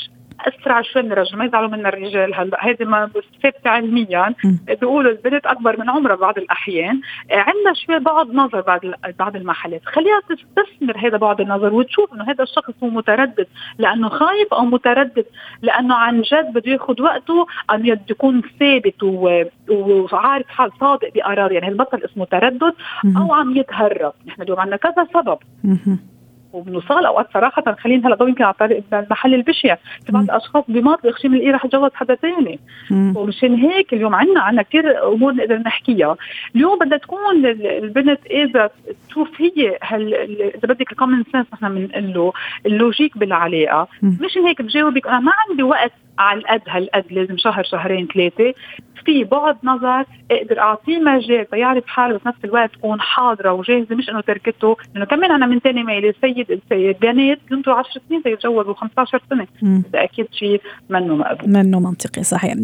أسرع 0.48 0.82
شوي 0.82 1.02
من 1.02 1.12
الرجل 1.12 1.38
ما 1.38 1.44
يزعلوا 1.44 1.68
منا 1.68 1.88
الرجال 1.88 2.34
هلأ. 2.34 2.64
هذه 2.64 2.84
ما 2.84 3.10
ثابته 3.42 3.70
علميا. 3.70 4.34
بيقولوا 4.66 5.10
البنت 5.10 5.46
أكبر 5.46 5.80
من 5.80 5.90
عمرها 5.90 6.16
بعض 6.16 6.38
الأحيان. 6.38 7.00
عندنا 7.30 7.74
شوي 7.86 7.98
بعد 7.98 8.34
نظر 8.34 8.60
بعض 8.60 8.80
بعض 9.18 9.36
المحلات. 9.36 9.80
خليها 9.84 10.20
تستثمر 10.28 10.98
هذا 10.98 11.16
بعد 11.16 11.40
النظر 11.40 11.74
وتشوف 11.74 12.14
إنه 12.14 12.24
هذا 12.24 12.42
الشخص 12.42 12.74
هو 12.82 12.88
متردد 12.88 13.46
لأنه 13.78 14.08
خايف 14.08 14.54
أو 14.54 14.64
متردد 14.64 15.24
لأنه 15.62 15.94
عن 15.94 16.22
جد 16.22 16.52
بده 16.52 16.72
ياخذ 16.72 17.02
وقته 17.02 17.46
أم 17.70 17.82
بده 17.82 18.00
يكون 18.10 18.42
ثابت 18.60 19.02
وعارف 19.70 20.48
حال 20.48 20.70
صادق 20.80 21.08
بقراره 21.14 21.52
يعني 21.52 21.68
البطل 21.68 22.04
اسمه 22.04 22.24
تردد 22.24 22.74
أو 23.16 23.34
عم 23.34 23.56
يتهرب. 23.56 24.12
نحن 24.26 24.42
اليوم 24.42 24.60
عندنا 24.60 24.76
كذا 24.76 25.06
سبب. 25.14 25.38
وبنوصل 26.52 27.06
اوقات 27.06 27.28
صراحة 27.34 27.76
خلينا 27.80 28.08
هلا 28.08 28.16
يمكن 28.20 28.44
على 28.44 28.54
طريق 28.54 28.82
المحل 28.92 29.34
البشع 29.34 29.74
في 30.06 30.12
بعض 30.12 30.24
الأشخاص 30.24 30.64
بماط 30.68 31.02
بيخشي 31.02 31.28
من 31.28 31.36
الإيه 31.36 31.52
رح 31.52 31.64
اتجوز 31.64 31.90
حدا 31.94 32.14
ثاني 32.14 32.58
ومشان 32.90 33.54
هيك 33.54 33.92
اليوم 33.92 34.14
عندنا 34.14 34.40
عندنا 34.40 34.62
كثير 34.62 35.08
أمور 35.12 35.32
نقدر 35.34 35.56
نحكيها. 35.56 36.16
اليوم 36.56 36.78
بدها 36.78 36.98
تكون 36.98 37.46
البنت 37.46 38.20
اذا 38.26 38.70
تشوف 39.08 39.28
هي 39.40 39.78
هل 39.82 40.14
إذا 40.14 40.74
بدك 40.74 40.92
ال 40.92 40.97
common 40.97 41.24
sense 41.32 41.46
نحن 41.54 41.74
بنقول 41.74 42.12
له 42.14 42.32
ال 42.66 42.75
logic 42.75 43.18
بالعلاقة. 43.18 43.88
مشان 44.02 44.42
هيك 44.42 44.62
بجاوبك 44.62 45.06
أنا 45.06 45.20
ما 45.20 45.32
عندي 45.48 45.62
وقت 45.62 45.92
على 46.20 46.40
القد 46.40 46.62
هالقد 46.68 47.04
لازم 47.10 47.36
شهر 47.38 47.64
شهرين 47.64 48.08
ثلاثة. 48.14 48.54
في 49.04 49.24
بعد 49.24 49.56
نظر 49.64 50.04
أقدر 50.30 50.58
أعطيه 50.58 50.98
مجال 50.98 51.46
فيعرف 51.50 51.86
حاله 51.86 52.20
بنفس 52.24 52.38
الوقت 52.44 52.72
تكون 52.72 53.00
حاضرة 53.00 53.52
وجاهزة 53.52 53.94
مش 53.94 54.10
إنه 54.10 54.20
تركته. 54.20 54.76
لأنه 54.94 55.06
كمان 55.06 55.30
أنا 55.30 55.46
من 55.46 55.58
ثاني 55.58 55.84
ميلي 55.84 56.08
السيد 56.08 56.60
البنات 56.72 57.38
ينطروا 57.50 57.76
10 57.76 58.00
سنين 58.08 58.22
تيتجوزوا 58.22 58.74
15 58.74 59.22
سنة. 59.30 59.46
ده 59.62 60.04
أكيد 60.04 60.26
شيء 60.32 60.60
منه 60.90 61.16
مقبول 61.16 61.50
منه 61.50 61.80
منطقي 61.80 62.22
صحيح. 62.22 62.54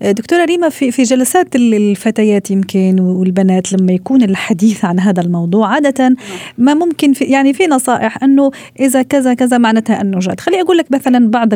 دكتورة 0.00 0.44
ريما 0.44 0.68
في 0.68 0.90
في 0.90 1.02
جلسات 1.02 1.56
الفتيات 1.56 2.50
يمكن 2.50 3.00
والبنات 3.00 3.72
لما 3.72 3.92
يكون 3.92 4.22
الحديث 4.22 4.84
عن 4.84 5.00
هذا 5.00 5.22
الموضوع 5.22 5.68
عادة 5.68 6.16
ما 6.58 6.74
ممكن 6.74 7.12
في 7.12 7.24
يعني 7.24 7.52
في 7.52 7.66
نصائح 7.66 8.22
إنه 8.22 8.50
إذا 8.80 9.02
كذا 9.02 9.34
كذا 9.34 9.58
معناتها 9.58 10.00
إنه 10.00 10.18
جاد. 10.18 10.40
خلي 10.40 10.60
أقول 10.60 10.76
لك 10.76 10.86
مثلا 10.92 11.30
بعض 11.30 11.48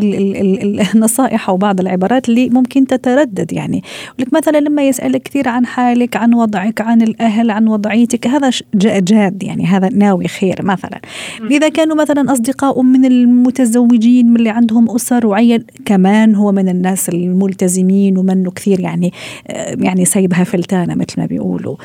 النصائح 0.94 1.37
أو 1.48 1.56
بعض 1.56 1.80
العبارات 1.80 2.28
اللي 2.28 2.50
ممكن 2.50 2.86
تتردد 2.86 3.52
يعني. 3.52 3.82
لك 4.18 4.32
مثلا 4.32 4.58
لما 4.58 4.88
يسألك 4.88 5.22
كثير 5.22 5.48
عن 5.48 5.66
حالك 5.66 6.16
عن 6.16 6.34
وضعك 6.34 6.80
عن 6.80 7.02
الأهل 7.02 7.50
عن 7.50 7.68
وضعيتك 7.68 8.26
هذا 8.26 8.50
جاد 8.74 9.42
يعني 9.42 9.66
هذا 9.66 9.88
ناوي 9.88 10.28
خير 10.28 10.56
مثلا. 10.62 11.00
إذا 11.50 11.68
كانوا 11.68 11.96
مثلا 11.96 12.32
أصدقاء 12.32 12.82
من 12.82 13.04
المتزوجين 13.04 14.26
من 14.26 14.36
اللي 14.36 14.50
عندهم 14.50 14.90
أسر 14.90 15.26
وعيل 15.26 15.64
كمان 15.84 16.34
هو 16.34 16.52
من 16.52 16.68
الناس 16.68 17.08
الملتزمين 17.08 18.18
ومنه 18.18 18.50
كثير 18.50 18.80
يعني 18.80 19.12
يعني 19.78 20.04
سايبها 20.04 20.44
فلتانة 20.44 20.94
مثل 20.94 21.14
ما 21.20 21.26
بيقولوا. 21.26 21.76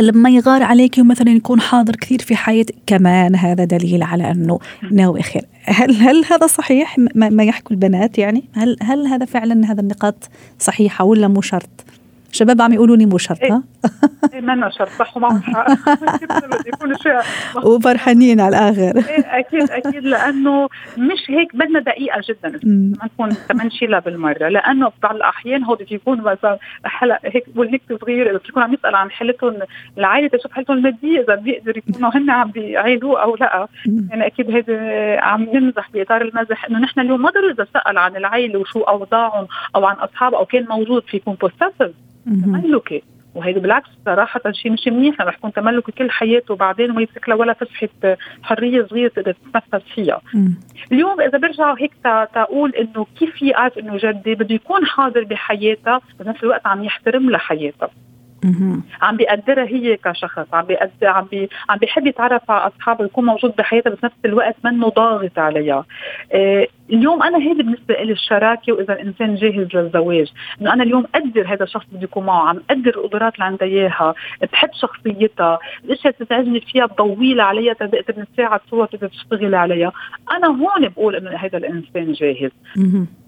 لما 0.00 0.30
يغار 0.30 0.62
عليك 0.62 0.98
ومثلا 0.98 1.30
يكون 1.30 1.60
حاضر 1.60 1.96
كثير 1.96 2.18
في 2.18 2.36
حياتك 2.36 2.74
كمان 2.86 3.36
هذا 3.36 3.64
دليل 3.64 4.02
على 4.02 4.30
أنه 4.30 4.58
ناوي 4.90 5.22
خير. 5.22 5.44
هل 5.64 5.96
هل 5.96 6.24
هذا 6.24 6.46
صحيح؟ 6.46 6.98
ما 7.14 7.44
يحكوا 7.44 7.70
البنات 7.70 8.18
يعني؟ 8.18 8.44
هل 8.54 8.76
هل 8.82 9.06
هذا 9.06 9.24
فعلا 9.24 9.72
هذا 9.72 9.80
النقاط 9.80 10.28
صحيحة 10.58 11.04
ولا 11.04 11.28
مو 11.28 11.40
شرط؟ 11.40 11.84
شباب 12.32 12.62
عم 12.62 12.72
يقولوا 12.72 12.96
لي 12.96 13.06
مو 13.06 13.18
شرط 13.18 13.42
ها؟ 13.42 13.62
إيه 14.34 14.40
منا 14.40 14.70
شرط 14.70 14.88
صح 14.88 15.16
ومعهم 15.16 15.42
حق 15.42 15.66
وفرحانين 17.64 18.40
على 18.40 18.58
الآخر. 18.58 19.08
إيه 19.08 19.38
أكيد 19.38 19.70
أكيد 19.70 20.04
لأنه 20.04 20.68
مش 20.98 21.30
هيك 21.30 21.56
بدنا 21.56 21.80
دقيقة 21.80 22.20
جدا. 22.28 22.60
ما 22.64 23.04
نكون 23.04 23.36
كمان 23.48 23.66
نشيلها 23.66 24.00
بالمرة. 24.00 24.48
لأنه 24.48 24.92
ببعض 24.98 25.14
الأحيان 25.14 25.64
هو 25.64 25.74
بده 25.74 25.86
يكون 25.90 26.20
مثلا 26.20 26.58
حلق 26.84 27.18
هيك 27.24 27.44
وليك 27.56 27.82
صغير 28.00 28.30
إذا 28.30 28.40
بيكون 28.46 28.62
عم 28.62 28.74
يسأل 28.74 28.94
عن 28.94 29.10
حالتهم 29.10 29.58
العائلة 29.98 30.28
تشوف 30.28 30.52
حالتهم 30.52 30.76
المادية 30.76 31.20
إذا 31.20 31.34
بيقدر 31.34 31.76
يكونوا 31.76 32.10
هن 32.16 32.30
عم 32.30 32.50
بيعيلوه 32.50 33.22
أو 33.22 33.36
لا. 33.36 33.68
يعني 34.10 34.26
أكيد 34.26 34.50
هيدا 34.50 35.20
عم 35.20 35.42
نمزح 35.42 35.90
بإطار 35.94 36.22
المزح 36.22 36.64
إنه 36.64 36.78
نحن 36.78 37.00
اليوم 37.00 37.22
ما 37.22 37.30
ضروري 37.30 37.52
إذا 37.52 37.66
سأل 37.74 37.98
عن 37.98 38.16
العائلة 38.16 38.58
وشو 38.58 38.80
أوضاعهم 38.80 39.46
أو 39.76 39.84
عن 39.84 39.96
اصحابه 39.96 40.38
أو 40.38 40.44
كان 40.44 40.66
موجود 40.68 41.02
في 41.02 41.16
يكون 41.16 41.34
بوسيسيف 41.34 41.96
تملكي 42.26 43.02
وهيدي 43.34 43.60
بالعكس 43.60 43.88
صراحة 44.06 44.40
شيء 44.52 44.72
مش 44.72 44.88
منيح 44.88 45.20
لما 45.20 45.30
يكون 45.30 45.52
تملكي 45.52 45.92
كل 45.92 46.10
حياته 46.10 46.54
وبعدين 46.54 46.90
ما 46.90 47.00
يمسك 47.00 47.28
له 47.28 47.36
ولا 47.36 47.52
فسحة 47.52 48.16
حرية 48.42 48.86
صغيرة 48.90 49.08
تقدر 49.08 49.32
تتنفس 49.32 49.86
فيها. 49.94 50.20
اليوم 50.92 51.20
إذا 51.20 51.38
برجع 51.38 51.74
هيك 51.78 51.92
تقول 52.34 52.70
إنه 52.70 53.06
كيف 53.18 53.42
يعرف 53.42 53.78
إنه 53.78 53.96
جدي 53.96 54.34
بده 54.34 54.54
يكون 54.54 54.86
حاضر 54.86 55.24
بحياتها 55.24 56.00
بنفس 56.20 56.42
الوقت 56.42 56.66
عم 56.66 56.84
يحترم 56.84 57.30
لها 57.30 57.38
حياتها. 57.38 57.90
عم 59.02 59.16
بيقدرها 59.16 59.64
هي 59.64 59.96
كشخص. 59.96 60.46
عم 60.52 60.64
بيقدر 60.64 61.06
عم 61.06 61.24
بي 61.30 61.48
عم 61.68 61.78
بيحب 61.78 62.06
يتعرف 62.06 62.50
على 62.50 62.72
أصحابه 62.76 63.02
ويكون 63.02 63.24
موجود 63.24 63.52
بحياتها 63.58 63.90
بس 63.90 64.04
نفس 64.04 64.16
الوقت 64.24 64.56
منه 64.64 64.88
ضاغط 64.88 65.38
عليها. 65.38 65.84
إيه 66.34 66.68
اليوم 66.90 67.22
أنا 67.22 67.38
هيدي 67.38 67.62
بالنسبة 67.62 67.94
لي 67.94 68.12
الشراكة 68.12 68.72
وإذا 68.72 68.92
الإنسان 68.92 69.34
جاهز 69.34 69.68
للزواج 69.74 70.32
إنه 70.60 70.72
أنا 70.72 70.82
اليوم 70.82 71.04
قدر 71.14 71.54
هذا 71.54 71.64
الشخص 71.64 71.86
اللي 71.92 72.04
يكون 72.04 72.26
معه 72.26 72.48
عم 72.48 72.62
قدر 72.70 72.90
القدرات 72.90 73.34
اللي 73.34 73.44
عندها 73.44 73.68
إياها 73.68 74.14
بحب 74.52 74.68
شخصيتها 74.72 75.58
الأشياء 75.84 76.14
اللي 76.14 76.26
تزعجني 76.26 76.60
فيها 76.60 76.86
بطولها 76.86 77.44
عليها 77.44 77.72
تقدر 77.72 78.26
نساعد 78.32 78.60
صور 78.70 78.86
تقدر 78.86 79.08
تشتغل 79.08 79.54
عليها. 79.54 79.92
أنا 80.36 80.46
هون 80.46 80.88
بقول 80.88 81.16
إنه 81.16 81.30
هذا 81.30 81.58
الإنسان 81.58 82.12
جاهز. 82.12 82.50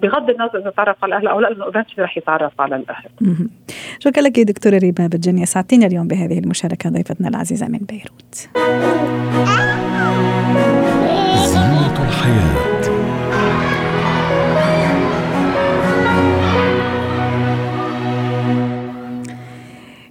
بغض 0.02 0.30
النظر 0.30 0.58
إذا 0.58 0.70
تعرف 0.70 1.04
على 1.04 1.16
الاهل 1.16 1.28
أو 1.28 1.40
لا 1.40 1.48
لأنه 1.48 1.84
رح 1.98 2.16
يتعرف 2.16 2.60
على 2.60 2.76
الأهل. 2.76 3.10
شكرا 3.98 4.22
لك 4.22 4.40
دكتورة 4.40 4.78
ريما 4.78 5.03
بتجني 5.06 5.46
سعدتينا 5.46 5.86
اليوم 5.86 6.08
بهذه 6.08 6.38
المشاركة 6.38 6.90
ضيفتنا 6.90 7.28
العزيزة 7.28 7.68
من 7.68 7.78
بيروت. 7.78 8.48
زينة 11.46 12.04
الحياة. 12.04 12.74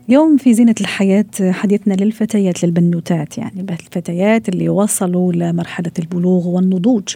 اليوم 0.09 0.37
في 0.37 0.53
زينة 0.53 0.75
الحياة 0.81 1.25
حديثنا 1.51 1.93
للفتيات 1.93 2.63
للبنوتات 2.63 3.37
يعني 3.37 3.65
الفتيات 3.69 4.49
اللي 4.49 4.69
وصلوا 4.69 5.33
لمرحلة 5.33 5.91
البلوغ 5.99 6.47
والنضوج. 6.47 7.15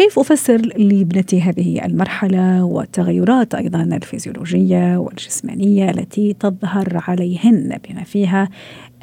كيف 0.00 0.18
أفسر 0.18 0.56
لابنتي 0.56 1.40
هذه 1.40 1.84
المرحلة 1.84 2.64
والتغيرات 2.64 3.54
أيضا 3.54 3.82
الفيزيولوجية 3.82 4.96
والجسمانية 4.96 5.90
التي 5.90 6.32
تظهر 6.32 7.02
عليهن 7.08 7.78
بما 7.88 8.04
فيها 8.04 8.48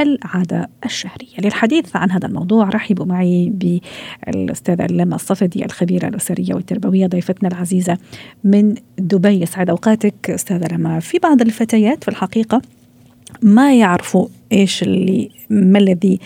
العادة 0.02 0.70
الشهرية؟ 0.86 1.38
للحديث 1.40 1.96
عن 1.96 2.12
هذا 2.12 2.28
الموضوع 2.28 2.70
رحبوا 2.70 3.06
معي 3.06 3.50
بالأستاذة 3.50 4.88
لما 4.88 5.16
الصفدي 5.16 5.66
الخبيرة 5.66 6.08
الأسرية 6.08 6.54
والتربوية 6.54 7.08
ضيفتنا 7.08 7.50
العزيزة 7.50 7.98
من 8.44 8.76
دبي. 8.98 9.42
يسعد 9.42 9.70
أوقاتك 9.70 10.30
أستاذة 10.30 10.76
لما 10.76 11.00
في 11.00 11.20
بعض 11.20 11.42
الفتيات 11.42 12.04
في 12.04 12.10
الحقيقة 12.10 12.62
ما 13.42 13.76
يعرفوا 13.76 14.28
إيش 14.52 14.84
اللي 14.84 15.30
ما 15.50 15.80
الذي 15.80 16.20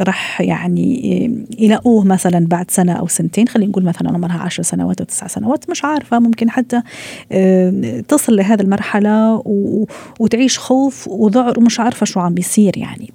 راح 0.00 0.40
يعني 0.40 1.46
يلاقوه 1.58 2.04
مثلا 2.04 2.46
بعد 2.46 2.70
سنة 2.70 2.92
أو 2.92 3.06
سنتين. 3.06 3.48
خلينا 3.48 3.70
نقول 3.70 3.84
مثلا 3.84 4.08
عمرها 4.08 4.38
عشر 4.38 4.62
سنوات 4.62 5.00
أو 5.00 5.06
تسع 5.06 5.26
سنوات 5.26 5.70
مش 5.70 5.84
عارفة 5.84 6.18
ممكن 6.18 6.50
حتى 6.50 6.82
تصل 8.08 8.36
لهذه 8.36 8.60
المرحلة 8.60 9.42
وتعيش 10.20 10.58
خوف 10.58 11.08
وذعر 11.08 11.58
ومش 11.58 11.80
عارفة 11.80 12.06
شو 12.06 12.20
عم 12.20 12.34
بيصير 12.34 12.78
يعني. 12.78 13.12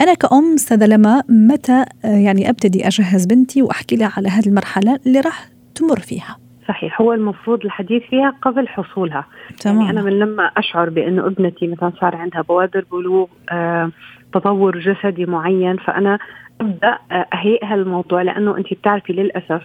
أنا 0.00 0.14
كأم 0.14 0.54
أستاذة 0.54 0.86
لما 0.86 1.22
متى 1.28 1.84
يعني 2.04 2.50
أبتدي 2.50 2.86
أجهز 2.86 3.24
بنتي 3.26 3.62
وأحكي 3.62 3.96
لها 3.96 4.12
على 4.16 4.28
هذه 4.28 4.46
المرحلة 4.46 4.98
اللي 5.06 5.20
راح 5.20 5.48
تمر 5.74 6.00
فيها. 6.00 6.43
صحيح. 6.68 7.00
هو 7.00 7.12
المفروض 7.12 7.64
الحديث 7.64 8.02
فيها 8.02 8.34
قبل 8.42 8.68
حصولها. 8.68 9.24
تمام. 9.60 9.80
يعني 9.80 9.90
أنا 9.90 10.02
من 10.02 10.18
لما 10.18 10.44
أشعر 10.44 10.90
بأنه 10.90 11.26
ابنتي 11.26 11.66
مثلا 11.66 11.92
صار 12.00 12.16
عندها 12.16 12.42
بوادر 12.42 12.84
بلوغ 12.92 13.26
آه 13.50 13.90
تطور 14.34 14.78
جسدي 14.78 15.26
معين 15.26 15.76
فأنا 15.76 16.18
أبدأ 16.60 16.98
آه، 17.12 17.26
أهيئها 17.34 17.74
الموضوع 17.74 18.22
لأنه 18.22 18.56
أنت 18.56 18.74
بتعرفي 18.74 19.12
للأسف 19.12 19.62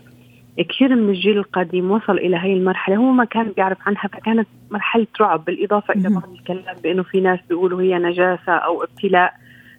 كثير 0.58 0.96
من 0.96 1.10
الجيل 1.10 1.38
القديم 1.38 1.92
وصل 1.92 2.18
إلى 2.18 2.38
هاي 2.38 2.54
المرحلة. 2.54 2.96
هو 2.96 3.12
ما 3.12 3.26
كان 3.26 3.52
بيعرف 3.56 3.78
عنها 3.86 4.02
فكانت 4.02 4.48
مرحلة 4.72 5.08
رعب 5.22 5.46
بالإضافة 5.46 5.94
إلى 5.94 6.10
بعض 6.10 6.34
الكلام 6.34 6.76
بأنه 6.84 7.04
في 7.04 7.22
ناس 7.22 7.40
بيقولوا 7.50 7.82
هي 7.82 8.00
نجاسة 8.00 8.52
أو 8.52 8.84
ابتلاء. 8.84 9.34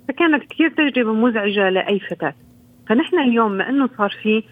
فكانت 0.09 0.45
كثير 0.45 0.71
تجربة 0.71 1.13
مزعجة 1.13 1.69
لأي 1.69 2.01
فتاة. 2.01 2.35
فنحن 2.89 3.19
اليوم 3.19 3.53
ما 3.53 3.69
أنه 3.69 3.89
صار 3.99 4.17
في 4.23 4.43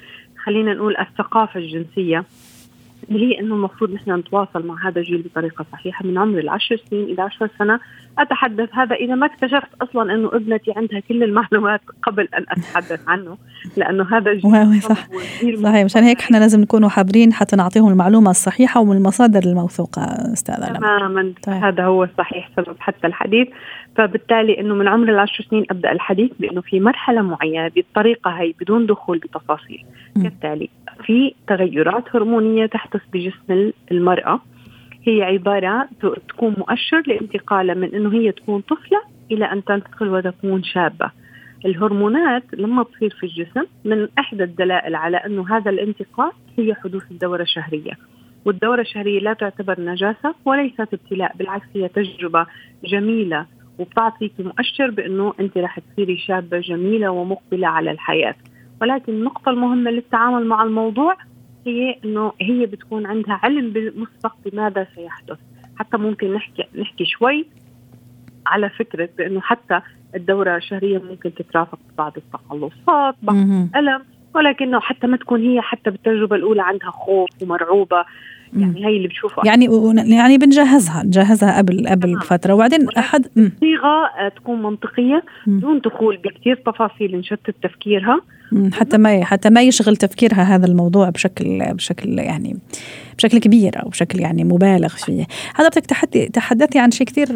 خلينا 0.44 0.74
نقول 0.74 0.96
الثقافة 0.96 1.60
الجنسية 1.60 2.24
اللي 3.10 3.26
هي 3.26 3.40
إنه 3.40 3.54
المفروض 3.54 3.90
نحن 3.92 4.10
نتواصل 4.10 4.66
مع 4.66 4.88
هذا 4.88 5.00
الجيل 5.00 5.22
بطريقة 5.22 5.64
صحيحة 5.72 6.06
من 6.06 6.18
عمر 6.18 6.38
العشر 6.38 6.76
سنين 6.90 7.04
إلى 7.04 7.22
عشر 7.22 7.48
سنة. 7.58 7.80
أتحدث 8.18 8.68
هذا 8.72 8.96
إذا 8.96 9.14
ما 9.14 9.26
اكتشفت 9.26 9.68
أصلا 9.82 10.14
إنه 10.14 10.28
ابنتي 10.32 10.72
عندها 10.76 11.00
كل 11.00 11.22
المعلومات 11.22 11.80
قبل 12.02 12.28
أن 12.38 12.44
أتحدث 12.48 13.08
عنه 13.08 13.36
لأنه 13.76 14.16
هذا 14.16 14.30
الجيل 14.30 14.82
صح. 14.82 15.08
صحيح 15.62 15.84
مشان 15.84 16.02
هيك 16.02 16.20
إحنا 16.20 16.36
لازم 16.36 16.60
نكونوا 16.60 16.88
حابرين 16.88 17.32
حتى 17.32 17.56
نعطيهم 17.56 17.88
المعلومة 17.88 18.30
الصحيحة 18.30 18.80
ومن 18.80 18.96
المصادر 18.96 19.42
الموثوقه 19.42 20.02
استاذه 20.32 20.72
تماما 20.72 21.32
طيب. 21.46 21.64
هذا 21.64 21.84
هو 21.84 22.04
الصحيح 22.04 22.50
سبب 22.56 22.76
حتى 22.78 23.06
الحديث. 23.06 23.48
فبالتالي 23.98 24.60
إنه 24.60 24.74
من 24.74 24.88
عمر 24.88 25.08
العشر 25.08 25.44
سنين 25.50 25.64
أبدأ 25.70 25.92
الحديث 25.92 26.30
بإنه 26.40 26.60
في 26.60 26.80
مرحلة 26.80 27.22
معينة 27.22 27.68
بالطريقة 27.68 28.30
هي 28.30 28.54
بدون 28.60 28.86
دخول 28.86 29.18
بتفاصيل. 29.18 29.84
كالتالي 30.22 30.68
في 31.06 31.34
تغيرات 31.46 32.16
هرمونية 32.16 32.66
تحدث 32.66 33.00
بجسم 33.12 33.72
المرأة. 33.92 34.40
هي 35.06 35.22
عبارة 35.22 35.88
تكون 36.28 36.54
مؤشر 36.58 37.02
لانتقالها 37.06 37.74
من 37.74 37.94
إنه 37.94 38.12
هي 38.12 38.32
تكون 38.32 38.60
طفلة 38.60 39.02
إلى 39.30 39.44
أن 39.44 39.64
تنتقل 39.64 40.08
وتكون 40.08 40.62
شابة. 40.62 41.10
الهرمونات 41.66 42.44
لما 42.52 42.82
تصير 42.82 43.10
في 43.20 43.26
الجسم 43.26 43.64
من 43.84 44.08
إحدى 44.18 44.44
الدلائل 44.44 44.94
على 44.94 45.16
إنه 45.16 45.56
هذا 45.56 45.70
الانتقال 45.70 46.32
هي 46.58 46.74
حدوث 46.74 47.02
الدورة 47.10 47.42
الشهرية. 47.42 47.92
والدورة 48.44 48.80
الشهرية 48.80 49.20
لا 49.20 49.32
تعتبر 49.32 49.80
نجاسة 49.80 50.34
وليست 50.44 50.94
ابتلاء 50.94 51.36
بالعكس 51.36 51.66
هي 51.74 51.88
تجربة 51.88 52.46
وبتعطيك 53.78 54.32
مؤشر 54.38 54.90
بأنه 54.90 55.34
أنت 55.40 55.58
رح 55.58 55.78
تصيري 55.78 56.18
شابة 56.18 56.58
جميلة 56.58 57.10
ومقبلة 57.10 57.68
على 57.68 57.90
الحياة. 57.90 58.34
ولكن 58.80 59.12
النقطة 59.12 59.50
المهمة 59.50 59.90
للتعامل 59.90 60.46
مع 60.46 60.62
الموضوع 60.62 61.16
هي 61.66 61.98
أنه 62.04 62.32
هي 62.40 62.66
بتكون 62.66 63.06
عندها 63.06 63.40
علم 63.42 63.70
بالمسبق 63.70 64.34
بماذا 64.46 64.86
سيحدث. 64.94 65.38
حتى 65.76 65.96
ممكن 65.96 66.34
نحكي 66.34 66.64
نحكي 66.78 67.04
شوي 67.04 67.46
على 68.46 68.70
فكرة 68.70 69.08
بأنه 69.18 69.40
حتى 69.40 69.80
الدورة 70.14 70.56
الشهرية 70.56 70.98
ممكن 70.98 71.34
تترافق 71.34 71.78
ببعض 71.92 72.12
التقلصات 72.16 73.14
بعض 73.22 73.36
الألم 73.36 74.04
ولكنه 74.34 74.80
حتى 74.80 75.06
ما 75.06 75.16
تكون 75.16 75.42
هي 75.42 75.60
حتى 75.60 75.90
بالتجربة 75.90 76.36
الأولى 76.36 76.62
عندها 76.62 76.90
خوف 76.90 77.30
ومرعوبة. 77.42 78.04
يعني 78.56 78.86
هي 78.86 78.96
اللي 78.96 79.08
بتشوفها 79.08 79.46
يعني 79.46 79.68
يعني 80.16 80.38
بنجهزها 80.38 81.02
نجهزها 81.02 81.58
قبل 81.58 81.88
قبل 81.88 82.14
آه. 82.14 82.20
فترة. 82.20 82.54
وبعدين 82.54 82.88
احد 82.88 83.26
صيغه 83.60 84.28
تكون 84.36 84.62
منطقية 84.62 85.22
دون 85.46 85.78
دخول 85.78 86.16
بكثير 86.16 86.56
تفاصيل 86.56 87.16
نشتت 87.16 87.54
تفكيرها. 87.62 88.20
حتى 88.72 88.98
ما 88.98 89.24
حتى 89.24 89.50
ما 89.50 89.62
يشغل 89.62 89.96
تفكيرها 89.96 90.42
هذا 90.42 90.66
الموضوع 90.66 91.10
بشكل 91.10 91.74
بشكل 91.74 92.18
يعني 92.18 92.56
بشكل 93.18 93.38
كبير 93.38 93.82
أو 93.82 93.88
بشكل 93.88 94.20
يعني 94.20 94.44
مبالغ 94.44 94.88
فيه. 94.88 95.26
حضرتك 95.54 95.86
تحدثي 96.32 96.78
عن 96.78 96.90
شيء 96.90 97.06
كثير 97.06 97.28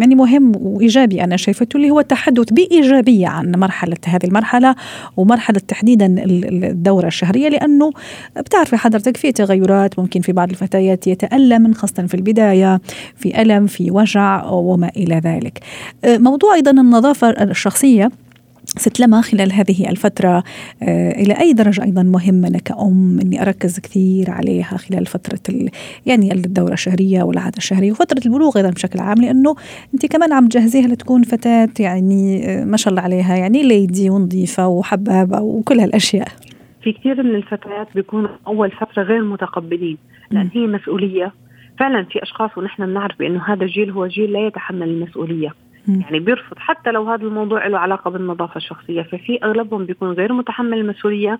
يعني 0.00 0.14
مهم 0.14 0.52
وإيجابي 0.56 1.24
أنا 1.24 1.36
شايفته 1.36 1.76
اللي 1.76 1.90
هو 1.90 2.00
التحدث 2.00 2.52
بإيجابية 2.52 3.28
عن 3.28 3.52
مرحلة 3.52 3.96
هذه 4.06 4.24
المرحلة 4.24 4.74
ومرحلة 5.16 5.58
تحديدا 5.68 6.14
الدورة 6.24 7.06
الشهرية 7.06 7.48
لأنه 7.48 7.90
بتعرفي 8.36 8.76
حضرتك 8.76 9.16
في 9.16 9.32
تغيرات 9.32 9.98
ممكن 9.98 10.20
في 10.20 10.32
بعض 10.32 10.50
الفتيات 10.50 11.06
يتألم 11.06 11.72
خاصة 11.72 12.06
في 12.06 12.14
البداية 12.14 12.80
في 13.16 13.42
ألم 13.42 13.66
في 13.66 13.90
وجع 13.90 14.44
وما 14.44 14.90
إلى 14.96 15.20
ذلك. 15.24 15.60
موضوع 16.04 16.54
أيضا 16.54 16.70
النظافة 16.70 17.30
الشخصية 17.30 18.10
ست 18.78 19.00
لما 19.00 19.20
خلال 19.20 19.52
هذه 19.52 19.88
الفترة 19.88 20.44
آه، 20.82 21.10
إلى 21.10 21.40
أي 21.40 21.52
درجة 21.52 21.82
أيضا 21.82 22.02
مهم 22.02 22.44
أنا 22.44 22.58
كأم 22.58 23.18
أني 23.20 23.42
أركز 23.42 23.80
كثير 23.80 24.30
عليها 24.30 24.76
خلال 24.76 25.06
فترة 25.06 25.40
يعني 26.06 26.32
الدورة 26.32 26.72
الشهرية 26.72 27.22
والعادة 27.22 27.58
الشهرية 27.58 27.90
وفترة 27.90 28.20
البلوغ 28.26 28.56
أيضا 28.56 28.70
بشكل 28.70 29.00
عام 29.00 29.16
لأنه 29.22 29.54
أنت 29.94 30.06
كمان 30.06 30.32
عم 30.32 30.48
تجهزيها 30.48 30.86
لتكون 30.86 31.22
فتاة 31.22 31.68
يعني 31.80 32.46
آه، 32.46 32.64
ما 32.64 32.76
شاء 32.76 32.90
الله 32.90 33.02
عليها 33.02 33.36
يعني 33.36 33.62
ليدي 33.62 34.10
ونظيفة 34.10 34.68
وحبابة 34.68 35.40
وكل 35.40 35.80
هالأشياء. 35.80 36.28
في 36.82 36.92
كثير 36.92 37.22
من 37.22 37.34
الفتيات 37.34 37.88
بيكونوا 37.94 38.30
أول 38.46 38.70
فترة 38.70 39.02
غير 39.02 39.24
متقبلين 39.24 39.98
لأن 40.30 40.50
هي 40.54 40.66
مسؤولية. 40.66 41.32
فعلا 41.78 42.04
في 42.04 42.22
أشخاص 42.22 42.58
ونحن 42.58 42.86
بنعرف 42.86 43.18
بأنه 43.18 43.42
هذا 43.46 43.64
الجيل 43.64 43.90
هو 43.90 44.06
جيل 44.06 44.32
لا 44.32 44.46
يتحمل 44.46 44.88
المسؤولية. 44.88 45.54
يعني 45.88 46.18
بيرفض 46.20 46.58
حتى 46.58 46.90
لو 46.90 47.08
هذا 47.08 47.22
الموضوع 47.22 47.66
له 47.66 47.78
علاقة 47.78 48.10
بالنظافة 48.10 48.56
الشخصية. 48.56 49.02
ففي 49.02 49.38
أغلبهم 49.44 49.84
بيكون 49.84 50.12
غير 50.12 50.32
متحمل 50.32 50.78
المسؤولية 50.78 51.38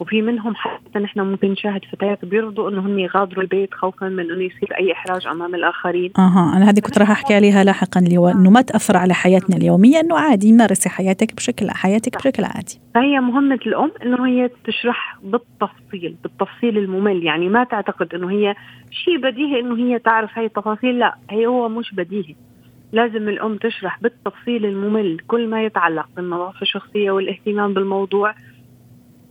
وفي 0.00 0.22
منهم 0.22 0.54
حتى 0.54 0.98
نحن 0.98 1.20
ممكن 1.20 1.50
نشاهد 1.50 1.80
فتيات 1.92 2.24
بيرفضوا 2.24 2.70
انه 2.70 2.80
هم 2.80 2.98
يغادروا 2.98 3.42
البيت 3.42 3.74
خوفا 3.74 4.08
من 4.08 4.30
إنه 4.30 4.44
يصير 4.44 4.74
أي 4.78 4.92
إحراج 4.92 5.26
أمام 5.26 5.54
الآخرين. 5.54 6.10
أها 6.18 6.56
أنا 6.56 6.70
هذه 6.70 6.80
كنت 6.80 6.98
راح 6.98 7.10
أحكي 7.10 7.34
عليها 7.34 7.64
لاحقا 7.64 8.00
اللي 8.00 8.16
هو 8.16 8.28
إنه 8.28 8.50
ما 8.50 8.60
تأثر 8.60 8.96
على 8.96 9.14
حياتنا 9.14 9.56
اليومية 9.56 10.00
إنه 10.00 10.18
عادي 10.18 10.52
مارسي 10.52 10.88
حياتك 10.88 11.34
بشكل 11.34 11.70
حياتك 11.70 12.16
بشكل 12.16 12.44
عادي. 12.44 12.80
فهي 12.94 13.20
مهمة 13.20 13.60
الأم 13.66 13.90
إنه 14.02 14.26
هي 14.26 14.50
تشرح 14.64 15.18
بالتفصيل 15.22 16.16
بالتفصيل 16.22 16.78
الممل. 16.78 17.24
يعني 17.24 17.48
ما 17.48 17.64
تعتقد 17.64 18.14
إنه 18.14 18.30
هي 18.30 18.54
شيء 18.90 19.16
بديهي 19.16 19.60
إنه 19.60 19.76
هي 19.76 19.98
تعرف 19.98 20.38
هاي 20.38 20.46
التفاصيل 20.46 20.98
لا 20.98 21.14
هي 21.30 21.46
هو 21.46 21.68
مش 21.68 21.94
بديهي. 21.94 22.34
لازم 22.96 23.28
الأم 23.28 23.56
تشرح 23.56 24.00
بالتفصيل 24.02 24.66
الممل 24.66 25.18
كل 25.26 25.48
ما 25.48 25.64
يتعلق 25.64 26.08
بالنظافة 26.16 26.62
الشخصية 26.62 27.10
والاهتمام 27.10 27.74
بالموضوع 27.74 28.34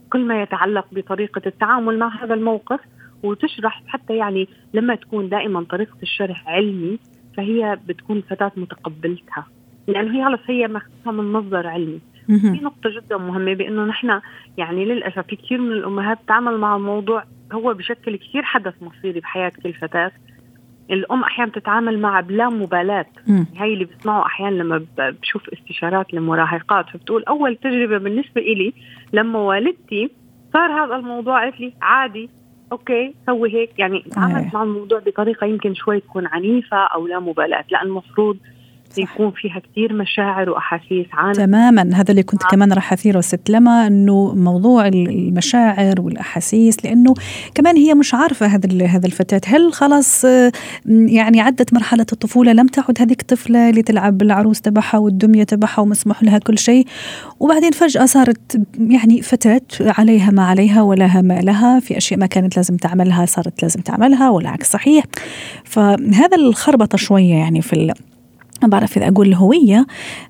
كل 0.10 0.26
ما 0.26 0.42
يتعلق 0.42 0.86
بطريقة 0.92 1.42
التعامل 1.46 2.00
مع 2.00 2.24
هذا 2.24 2.34
الموقف 2.34 2.80
وتشرح 3.24 3.84
حتى 3.88 4.18
يعني 4.18 4.48
لما 4.74 4.96
تكون 4.96 5.30
دائما 5.30 5.66
طريقة 5.70 5.98
الشرح 6.04 6.48
علمي 6.48 7.00
فهي 7.38 7.80
بتكون 7.88 8.22
فتاة 8.22 8.52
متقبلتها. 8.58 9.48
لأنه 9.88 10.18
هي 10.18 10.26
خلص 10.26 10.42
هي 10.48 10.68
ماخذها 10.68 11.12
من 11.12 11.32
مصدر 11.34 11.68
علمي. 11.68 12.00
في 12.58 12.64
نقطة 12.64 12.90
جدا 12.90 13.18
مهمة 13.18 13.54
بأنه 13.54 13.86
نحن 13.86 14.22
يعني 14.58 14.86
للأسف 14.86 15.20
في 15.20 15.36
كثير 15.36 15.62
من 15.62 15.72
الأمهات 15.72 16.18
تتعامل 16.26 16.58
مع 16.58 16.76
الموضوع 16.76 17.24
هو 17.52 17.74
بشكل 17.74 18.16
كثير 18.16 18.44
حدث 18.44 18.74
مصيري 18.82 19.20
بحياة 19.20 19.52
كل 19.64 19.74
فتاة. 19.74 20.12
الأم 20.92 21.24
أحيانا 21.24 21.52
بتتعامل 21.52 22.00
مع 22.00 22.20
بلا 22.20 22.50
مبالاة. 22.50 23.06
هي 23.56 23.74
اللي 23.74 23.86
بسمعه 23.86 24.26
أحيانا 24.26 24.56
لما 24.56 24.86
بشوف 24.98 25.50
استشارات 25.50 26.14
للمراهقات 26.14 26.90
فبتقول 26.90 27.24
أول 27.24 27.56
تجربة 27.56 27.98
بالنسبة 27.98 28.42
إلي 28.42 28.74
لما 29.14 29.40
والدتي 29.40 30.10
صار 30.54 30.72
هذا 30.72 30.96
الموضوع 30.96 31.44
قالت 31.44 31.60
لي 31.60 31.74
عادي 31.82 32.30
okay 32.72 33.14
سوي 33.26 33.54
هيك. 33.54 33.70
يعني 33.80 34.00
تعاملت 34.00 34.54
مع 34.54 34.64
الموضوع 34.64 35.00
بطريقة 35.00 35.48
يمكن 35.48 35.76
شوي 35.76 36.00
تكون 36.00 36.28
عنيفة 36.28 36.78
أو 36.78 37.08
لا 37.08 37.20
مبالاة 37.20 37.66
لأن 37.72 37.86
المفروض 37.88 38.38
يكون 38.98 39.32
فيها 39.32 39.60
كثير 39.60 39.94
مشاعر 39.94 40.50
وأحاسيس 40.50 41.08
عالية 41.14 41.46
تماما. 41.46 41.90
هذا 41.94 42.12
اللي 42.12 42.24
كنت 42.24 42.44
كمان 42.44 42.74
راح 42.74 42.94
أثيره 42.94 43.22
ست 43.22 43.50
لما 43.50 43.88
إنه 43.88 44.36
موضوع 44.36 44.88
المشاعر 44.88 46.02
والأحاسيس 46.02 46.86
لأنه 46.86 47.14
كمان 47.56 47.78
هي 47.78 47.94
مش 47.94 48.14
عارفة 48.14 48.46
هذا 48.46 48.86
هذا 48.86 49.06
الفتاة. 49.06 49.42
هل 49.46 49.74
خلاص 49.74 50.26
يعني 50.86 51.42
عدت 51.42 51.74
مرحلة 51.74 52.06
الطفولة 52.14 52.54
لم 52.54 52.68
تعد 52.68 53.02
هذيك 53.02 53.22
الطفله 53.22 53.70
اللي 53.70 53.82
تلعب 53.82 54.18
بالعروس 54.18 54.62
تبعها 54.62 54.98
والدمية 54.98 55.44
تبعها 55.44 55.80
ومسموح 55.80 56.24
لها 56.24 56.38
كل 56.38 56.58
شيء 56.58 56.88
وبعدين 57.40 57.72
فجأة 57.72 58.06
صارت 58.06 58.62
يعني 58.80 59.22
فتاة 59.22 59.62
عليها 59.82 60.32
ما 60.32 60.46
عليها 60.48 60.82
ولها 60.82 61.22
ما 61.22 61.42
لها 61.42 61.80
في 61.80 61.98
أشياء 61.98 62.20
ما 62.20 62.26
كانت 62.26 62.58
لازم 62.58 62.78
تعملها 62.78 63.26
صارت 63.26 63.64
لازم 63.64 63.82
تعملها 63.82 64.30
والعكس 64.30 64.72
صحيح. 64.72 65.04
فهذا 65.64 66.38
الخربطة 66.38 66.98
شوية 66.98 67.34
يعني 67.34 67.62
في 67.62 67.94
ما 68.64 68.68
بعرف 68.68 68.98
إذا 68.98 69.08
أقول 69.08 69.28
الهوية 69.28 69.86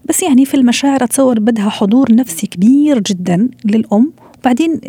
بس 0.09 0.23
يعني 0.23 0.45
في 0.45 0.53
المشاعر 0.53 1.03
أتصور 1.03 1.39
بدها 1.39 1.69
حضور 1.69 2.15
نفسي 2.15 2.47
كبير 2.47 2.99
جدا 2.99 3.49
للأم. 3.65 4.13
وبعدين 4.39 4.81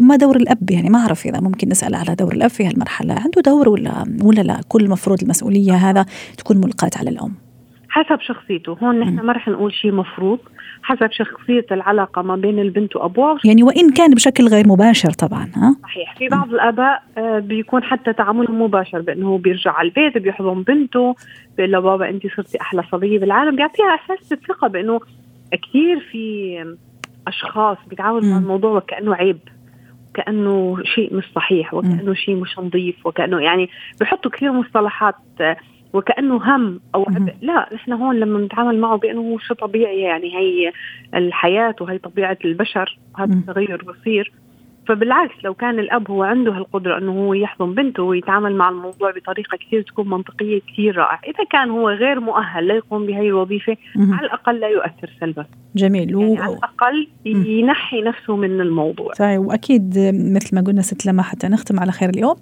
ما 0.00 0.16
دور 0.16 0.36
الأب 0.36 0.70
يعني 0.70 0.90
ما 0.90 0.98
أعرف 0.98 1.26
إذا 1.26 1.40
ممكن 1.40 1.68
نسأل 1.68 1.94
على 1.94 2.14
دور 2.14 2.32
الأب 2.32 2.50
في 2.50 2.66
هالمرحلة. 2.66 3.14
عنده 3.14 3.42
دور 3.46 3.68
ولا 3.68 4.04
ولا 4.22 4.40
لا؟ 4.40 4.60
كل 4.68 4.88
مفروض 4.88 5.22
المسؤولية 5.22 5.72
هذا 5.72 6.06
تكون 6.38 6.56
ملقاة 6.56 6.90
على 6.96 7.10
الأم. 7.10 7.34
حسب 7.88 8.20
شخصيته. 8.20 8.76
هون 8.82 9.00
نحن 9.00 9.26
ما 9.26 9.32
رح 9.32 9.48
نقول 9.48 9.72
شيء 9.74 9.92
مفروض. 9.92 10.38
حسب 10.82 11.12
شخصية 11.12 11.66
العلاقة 11.72 12.22
ما 12.22 12.36
بين 12.36 12.58
البنت 12.58 12.96
وأبوها. 12.96 13.38
يعني 13.44 13.62
وإن 13.62 13.90
كان 13.90 14.14
بشكل 14.14 14.48
غير 14.48 14.68
مباشر 14.68 15.10
طبعا 15.10 15.50
ها؟ 15.56 15.76
صحيح. 15.82 16.16
في 16.18 16.28
بعض 16.28 16.54
الآباء 16.54 17.02
آه، 17.18 17.38
بيكون 17.38 17.82
حتى 17.82 18.12
تعاملهم 18.12 18.62
مباشر 18.62 19.00
بأنه 19.00 19.38
بيرجع 19.38 19.72
على 19.72 19.88
البيت 19.88 20.18
بيحضن 20.18 20.62
بنته 20.62 21.14
بيقول 21.56 21.72
له 21.72 21.80
بابا 21.80 22.08
أنت 22.08 22.22
صرتي 22.36 22.60
أحلى 22.60 22.82
صبية 22.92 23.18
بالعالم. 23.18 23.56
بيعطيها 23.56 23.94
إحساس 23.94 24.28
بالثقة 24.28 24.68
بأنه 24.68 25.00
كثير 25.52 26.00
في 26.12 26.56
أشخاص 27.26 27.76
بيتعاملوا 27.86 28.24
مع 28.24 28.38
الموضوع 28.38 28.70
وكأنه 28.70 29.14
عيب 29.14 29.38
كأنه 30.14 30.76
شيء 30.84 31.14
مش 31.14 31.24
صحيح 31.34 31.74
وكأنه 31.74 32.14
شيء 32.14 32.36
مش 32.36 32.58
نظيف 32.58 33.06
وكأنه 33.06 33.40
يعني 33.40 33.68
بحطوا 34.00 34.30
كثير 34.30 34.52
مصطلحات 34.52 35.14
آه، 35.40 35.56
وكأنه 35.92 36.36
هم 36.36 36.80
أو 36.94 37.02
عبء 37.08 37.34
لا 37.42 37.68
نحن 37.74 37.92
هون 37.92 38.20
لما 38.20 38.40
نتعامل 38.40 38.78
معه 38.78 38.96
بأنه 38.98 39.20
هو 39.20 39.38
شيء 39.38 39.56
طبيعي 39.56 40.00
يعني 40.00 40.36
هي 40.36 40.72
الحياة 41.14 41.74
وهي 41.80 41.98
طبيعة 41.98 42.38
البشر 42.44 42.98
هذا 43.18 43.34
التغير 43.34 43.84
بصير. 43.84 44.32
فبالعكس 44.90 45.34
لو 45.44 45.54
كان 45.54 45.78
الأب 45.78 46.10
هو 46.10 46.22
عنده 46.22 46.52
هالقدرة 46.52 46.98
إنه 46.98 47.12
هو 47.12 47.34
يحضن 47.34 47.74
بنته 47.74 48.02
ويتعامل 48.02 48.56
مع 48.56 48.68
الموضوع 48.68 49.10
بطريقة 49.10 49.56
كثير 49.56 49.82
تكون 49.82 50.08
منطقية 50.08 50.60
كثير 50.72 50.96
رائع، 50.96 51.20
إذا 51.24 51.44
كان 51.50 51.70
هو 51.70 51.90
غير 51.90 52.20
مؤهل 52.20 52.66
ليقوم 52.66 53.06
بهي 53.06 53.28
الوظيفة 53.28 53.76
على 53.96 54.26
الأقل 54.26 54.60
لا 54.60 54.68
يؤثر 54.68 55.10
سلبا. 55.20 55.44
جميل. 55.76 56.10
يعني 56.10 56.14
و... 56.14 56.36
على 56.36 56.52
الأقل 56.52 57.08
ينحي 57.24 58.02
نفسه 58.02 58.36
من 58.36 58.60
الموضوع. 58.60 59.12
صحيح 59.12 59.38
وأكيد 59.38 59.98
مثل 60.14 60.54
ما 60.54 60.60
قلنا 60.60 60.82
ست 60.82 61.06
لما 61.06 61.22
حتى 61.22 61.48
نختم 61.48 61.80
على 61.80 61.92
خير 61.92 62.08
اليوم. 62.08 62.36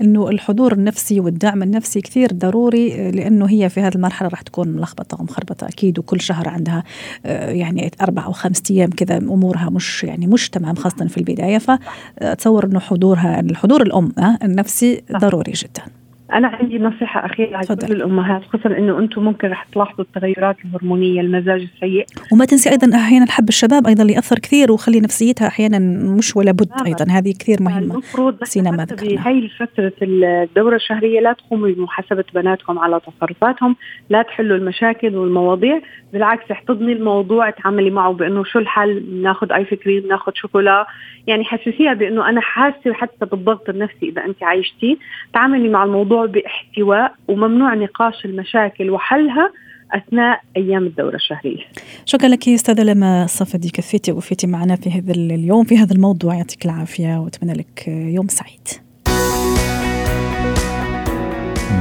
إنه 0.00 0.28
الحضور 0.28 0.72
النفسي 0.72 1.20
والدعم 1.20 1.62
النفسي 1.62 2.00
كثير 2.00 2.28
ضروري 2.32 3.10
لأنه 3.10 3.46
هي 3.50 3.68
في 3.68 3.80
هذه 3.80 3.94
المرحلة 3.94 4.28
راح 4.28 4.42
تكون 4.42 4.68
ملخبطة 4.68 5.20
ومخربطة 5.20 5.68
أكيد 5.68 5.98
وكل 5.98 6.20
شهر 6.20 6.48
عندها 6.48 6.84
آه، 7.26 7.50
يعني 7.50 7.90
أربع 8.02 8.24
أو 8.24 8.32
خمس 8.32 8.70
أيام 8.70 8.90
كذا 8.90 9.16
أمورها 9.16 9.70
مش 9.70 10.04
يعني 10.04 10.26
مش 10.26 10.50
تمام 10.50 10.74
خاصة 10.74 11.06
في 11.06 11.18
البداية. 11.18 11.58
ف 11.58 11.70
أتصور 12.18 12.64
إنه 12.66 12.80
حضورها 12.80 13.40
الحضور 13.40 13.82
الأم 13.82 14.12
النفسي 14.42 15.02
ضروري 15.12 15.52
جدا. 15.52 16.01
أنا 16.34 16.48
عندي 16.48 16.78
نصيحة 16.78 17.26
أخيرة 17.26 17.60
لكل 17.60 17.92
الأمهات 17.92 18.42
خصوصا 18.44 18.68
إنه 18.68 18.98
أنتم 18.98 19.24
ممكن 19.24 19.48
رح 19.48 19.64
تلاحظوا 19.72 20.04
التغيرات 20.04 20.56
الهرمونية 20.64 21.20
المزاج 21.20 21.60
السيء. 21.74 22.06
وما 22.32 22.44
تنسي 22.44 22.70
أيضا 22.70 22.96
أحيانا 22.96 23.26
حب 23.30 23.48
الشباب 23.48 23.86
أيضا 23.86 24.02
اللي 24.02 24.12
يأثر 24.12 24.38
كثير 24.38 24.72
وخلي 24.72 25.00
نفسيتها 25.00 25.46
أحيانا 25.46 25.78
مش 26.18 26.36
ولا 26.36 26.52
بد 26.52 26.70
أيضا. 26.86 27.06
هذه 27.10 27.34
كثير 27.38 27.62
مهمة. 27.62 27.94
المفروض 27.94 28.44
سينا 28.44 28.70
ما 28.70 28.86
بهي 29.02 29.48
فتره 29.48 29.92
الدورة 30.02 30.76
الشهرية 30.76 31.20
لا 31.20 31.32
تقوموا 31.32 31.68
بمحاسبة 31.68 32.24
بناتكم 32.34 32.78
على 32.78 33.00
تصرفاتهم 33.00 33.76
لا 34.10 34.22
تحلوا 34.22 34.56
المشاكل 34.56 35.16
والمواضيع. 35.16 35.80
بالعكس 36.12 36.50
احتضني 36.50 36.92
الموضوع 36.92 37.50
تعاملي 37.50 37.90
معه 37.90 38.12
بأنه 38.12 38.44
شو 38.44 38.58
الحل؟ 38.58 39.22
ناخذ 39.22 39.52
ايس 39.52 39.68
كريم 39.68 40.08
ناخذ 40.08 40.32
شوكولا. 40.34 40.86
يعني 41.26 41.44
حسسيها 41.44 41.94
بأنه 41.94 42.28
أنا 42.28 42.40
حاسة 42.40 42.92
حتى 42.92 43.26
بالضغط 43.26 43.68
النفسي 43.68 44.08
إذا 44.08 44.24
أنت 44.24 44.42
عايشتي. 44.42 44.98
تعاملي 45.34 45.68
مع 45.68 45.84
الموضوع 45.84 46.21
باحتواء 46.26 47.14
وممنوع 47.28 47.74
نقاش 47.74 48.24
المشاكل 48.24 48.90
وحلها 48.90 49.52
أثناء 49.92 50.40
أيام 50.56 50.86
الدورة 50.86 51.14
الشهرية. 51.14 51.64
شكرا 52.06 52.28
لك 52.28 52.48
أستاذة 52.48 52.82
لما 52.82 53.26
صفدي 53.26 53.70
كفيتي 53.70 54.12
وفيتي 54.12 54.46
معنا 54.46 54.76
في 54.76 54.90
هذا 54.90 55.12
اليوم 55.12 55.64
في 55.64 55.78
هذا 55.78 55.94
الموضوع 55.94 56.34
يعطيك 56.34 56.64
العافية 56.64 57.18
وأتمنى 57.18 57.52
لك 57.52 57.88
يوم 57.88 58.28
سعيد. 58.28 58.68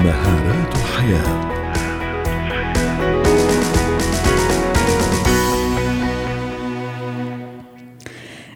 مهارات 0.04 0.76
الحياة 0.76 1.61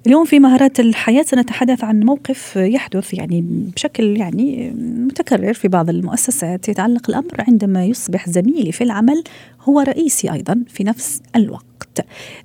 اليوم 0.06 0.26
في 0.26 0.39
مهارات 0.39 0.80
الحياة 0.80 1.24
سنتحدث 1.24 1.84
عن 1.84 2.00
موقف 2.00 2.56
يحدث 2.56 3.13
يعني 3.13 3.41
بشكل 3.76 4.18
يعني 4.18 4.72
متكرر 4.78 5.54
في 5.54 5.68
بعض 5.68 5.89
المؤسسات 5.89 6.70
يتعلق 6.70 7.10
الأمر 7.10 7.44
عندما 7.48 7.86
يصبح 7.86 8.30
زميلي 8.30 8.72
في 8.72 8.84
العمل 8.84 9.24
هو 9.62 9.80
رئيسي 9.80 10.32
أيضا 10.32 10.63
في 10.68 10.84
نفس 10.84 11.22
الوقت. 11.36 11.65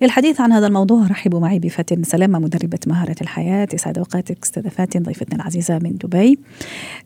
للحديث 0.03 0.41
عن 0.41 0.53
هذا 0.53 0.67
الموضوع 0.67 1.07
رحبوا 1.07 1.41
معي 1.41 1.59
بفاتن 1.59 2.03
سلامة 2.03 2.39
مدربة 2.39 2.79
مهارة 2.87 3.17
الحياة 3.21 3.69
يسعد 3.75 3.99
أوقاتك 3.99 4.39
أستاذة 4.43 4.69
فاتن 4.69 5.03
ضيفتنا 5.03 5.37
العزيزة 5.37 5.79
من 5.79 5.97
دبي. 6.05 6.39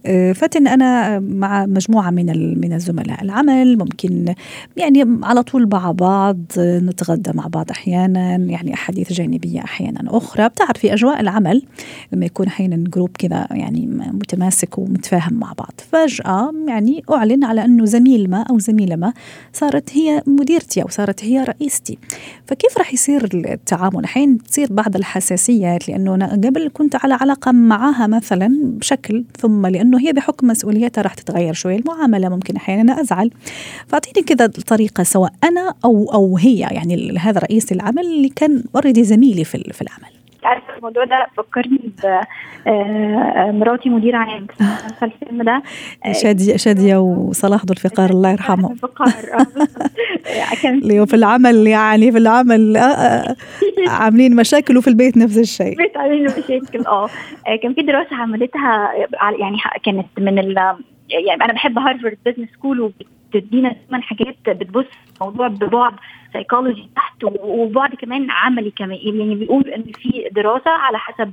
آه، 0.07 0.33
فاتن 0.33 0.69
أنا 0.69 1.19
مع 1.21 1.67
مجموعة 1.67 2.11
من 2.11 2.61
من 2.61 2.73
الزملاء 2.73 3.23
العمل 3.23 3.79
ممكن 3.79 4.35
يعني 4.77 5.19
على 5.23 5.43
طول 5.43 5.69
مع 5.73 5.93
بعض 5.93 6.39
نتغدى 6.59 7.31
مع 7.35 7.47
بعض 7.47 7.71
أحيانا 7.71 8.37
يعني 8.37 8.75
أحاديث 8.75 9.13
جانبية 9.13 9.61
أحيانا 9.61 10.17
أخرى. 10.17 10.44
بتعرف 10.49 10.79
في 10.79 10.93
أجواء 10.93 11.21
العمل 11.21 11.63
لما 12.13 12.27
يكون 12.27 12.47
أحيانا 12.47 12.85
جروب 12.89 13.11
كذا 13.19 13.47
يعني 13.51 13.87
متماسك 14.13 14.79
ومتفاهم 14.79 15.35
مع 15.35 15.53
بعض. 15.53 15.73
فجأة 15.93 16.53
يعني 16.69 17.03
أعلن 17.11 17.45
على 17.45 17.65
أنه 17.65 17.85
زميل 17.85 18.31
ما 18.31 18.43
أو 18.51 18.59
زميلة 18.59 18.97
ما 18.97 19.13
صارت 19.53 19.97
هي 19.97 20.23
مديرتي 20.27 20.83
أو 20.83 20.89
صارت 20.89 21.25
هي 21.25 21.45
رئيستي. 21.45 21.99
فكيف 22.47 22.79
راح 22.79 22.95
يصير 22.95 23.29
التعامل؟ 23.35 23.99
الحين 23.99 24.39
تصير 24.39 24.73
بعض 24.73 24.97
الحساسيات 24.97 25.89
لأنه 25.89 26.15
أنا 26.15 26.33
قبل 26.33 26.71
كنت 26.75 26.97
على 26.97 27.15
علاقة 27.15 27.53
معها 27.53 28.07
مثلا 28.07 28.61
بشكل 28.63 29.25
ثم 29.39 29.67
لأنه 29.67 30.01
هي 30.01 30.13
بحكم 30.13 30.47
مسؤوليتها 30.47 31.03
راح 31.03 31.15
تتغير 31.15 31.53
شوي. 31.53 31.77
المعاملة 31.77 32.29
ممكن 32.29 32.57
أحيانا 32.57 33.01
أزعل. 33.01 33.31
فأعطيني 33.87 34.27
كذا 34.27 34.45
الطريقة 34.45 35.03
سواء 35.03 35.33
أنا 35.45 35.75
أو 35.85 36.13
أو 36.13 36.37
هي 36.37 36.59
يعني 36.59 37.19
هذا 37.19 37.41
رئيس 37.41 37.73
العمل 37.73 38.07
اللي 38.07 38.29
كان 38.29 38.65
اوريدي 38.75 39.05
زميلي 39.05 39.45
في 39.45 39.83
العمل. 39.83 40.15
عارفة 40.45 40.77
الموضوع 40.77 41.05
ده 41.05 41.27
فكرني 41.37 41.81
بمراتي 42.67 43.89
آه، 43.89 43.93
مدير 43.93 44.17
عام 44.17 44.47
الفيلم 45.03 45.43
ده. 45.43 45.63
شادية 46.13 46.57
شادية 46.57 46.97
وصلاح 46.97 47.65
ذو 47.65 47.73
الفقار 47.73 48.11
الله 48.11 48.31
يرحمه. 48.31 48.71
الفقار 48.73 49.09
آه، 49.09 50.69
اللي 50.69 51.07
في 51.07 51.15
العمل 51.17 51.67
يعني 51.67 52.13
في 52.13 52.19
العمل 52.19 52.77
آه، 52.77 53.37
عاملين 54.01 54.37
مشاكل 54.37 54.77
وفي 54.77 54.89
البيت 54.89 55.17
نفس 55.17 55.39
الشيء. 55.39 55.73
البيت 55.73 55.97
عاملين 55.97 56.25
مشاكل 56.25 56.87
آه. 56.87 57.09
كان 57.63 57.75
في 57.75 57.83
دراسة 57.83 58.17
عملتها 58.17 58.93
يعني 59.41 59.57
كانت 59.85 60.07
من 60.19 60.39
ال 60.39 60.57
يعني 61.11 61.45
أنا 61.45 61.53
بحب 61.53 61.79
Harvard 61.79 62.19
Business 62.27 62.49
School 62.55 62.81
وبتدينا 63.35 63.69
دايما 63.91 64.03
حاجات 64.03 64.37
بتبص 64.49 64.85
الموضوع 65.21 65.49
ببعد 65.49 65.95
سايكولوجي 66.33 66.89
تحت 66.97 67.25
وبعد 67.41 67.95
كمان 67.95 68.31
عملي 68.31 68.71
كمان. 68.71 68.99
يعني 69.03 69.35
بيقول 69.35 69.69
إن 69.69 69.83
في 69.83 70.29
دراسة 70.33 70.71
على 70.71 70.99
حسب 70.99 71.33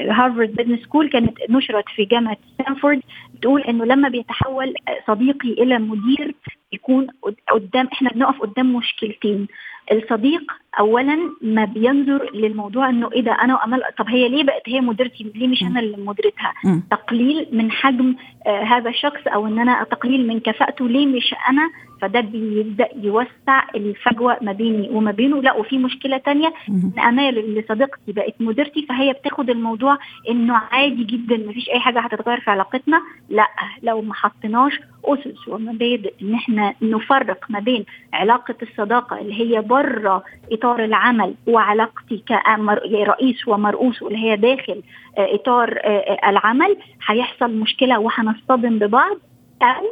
Harvard 0.00 0.54
Business 0.54 0.80
School 0.80 1.08
كانت 1.08 1.38
نشرت 1.50 1.88
في 1.96 2.04
جامعة 2.04 2.36
ستانفورد 2.54 3.00
بتقول 3.34 3.62
إنه 3.62 3.84
لما 3.84 4.08
بيتحول 4.08 4.74
صديقي 5.06 5.52
إلى 5.52 5.78
مدير 5.78 6.34
يكون 6.72 7.06
قدام 7.52 7.88
إحنا 7.92 8.10
بنقف 8.10 8.40
قدام 8.40 8.74
مشكلتين. 8.76 9.46
الصديق 9.92 10.52
اولا 10.78 11.18
ما 11.42 11.64
بينظر 11.64 12.30
للموضوع 12.34 12.88
إنه 12.88 13.12
إيه 13.12 13.20
ده 13.20 13.32
أنا 13.32 13.54
وأمل 13.54 13.82
طب 13.98 14.08
هي 14.08 14.28
ليه 14.28 14.44
بقت 14.44 14.62
هي 14.68 14.80
مديرتي؟ 14.80 15.32
ليه 15.34 15.48
مش 15.48 15.62
أنا 15.62 15.80
اللي 15.80 15.96
مديرتها؟ 15.96 16.54
تقليل 16.90 17.46
من 17.52 17.70
حجم 17.70 18.14
آه 18.46 18.62
هذا 18.62 18.90
الشخص 18.90 19.20
أو 19.26 19.46
إن 19.46 19.58
أنا 19.58 19.84
تقليل 19.84 20.26
من 20.28 20.40
كفاءته 20.40 20.88
ليه 20.88 21.06
مش 21.06 21.34
أنا؟ 21.48 21.70
فده 22.00 22.20
بيبدأ 22.20 22.88
يوسع 23.02 23.62
الفجوة 23.74 24.36
ما 24.42 24.52
بيني 24.52 24.88
وما 24.90 25.10
بينه. 25.10 25.42
لا 25.42 25.52
وفي 25.52 25.78
مشكلة 25.78 26.16
تانية 26.18 26.52
إن 26.68 27.00
أمال 27.00 27.38
اللي 27.38 27.64
صديقتي 27.68 28.12
بقت 28.12 28.34
مديرتي 28.40 28.86
فهي 28.88 29.12
بتاخد 29.12 29.50
الموضوع 29.50 29.98
إنه 30.30 30.54
عادي 30.54 31.04
جدا 31.04 31.36
ما 31.36 31.52
فيش 31.52 31.68
أي 31.70 31.80
حاجة 31.80 32.00
هتتغير 32.00 32.40
في 32.40 32.50
علاقتنا. 32.50 33.02
لا 33.28 33.48
لو 33.82 34.02
ما 34.02 34.14
حطيناش 34.14 34.80
أسس 35.04 35.48
ومبادئ 35.48 36.12
إن 36.22 36.34
إحنا 36.34 36.74
نفرق 36.82 37.44
ما 37.48 37.58
بين 37.60 37.84
علاقة 38.12 38.54
الصداقة 38.62 39.20
اللي 39.20 39.34
هي 39.40 39.60
بره 39.72 40.22
إطار 40.52 40.84
العمل 40.84 41.34
وعلاقتي 41.46 42.24
كرئيس 42.28 43.48
ومرؤوس 43.48 44.02
واللي 44.02 44.18
هي 44.18 44.36
داخل 44.36 44.82
آه، 45.18 45.34
إطار 45.34 45.78
آه، 45.84 46.30
العمل 46.30 46.76
هيحصل 47.06 47.50
مشكلة 47.54 47.98
وهنصطدم 47.98 48.78
ببعض 48.78 49.16
أو 49.62 49.84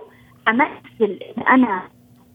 أمثل 0.49 1.19
إن 1.39 1.43
أنا 1.43 1.83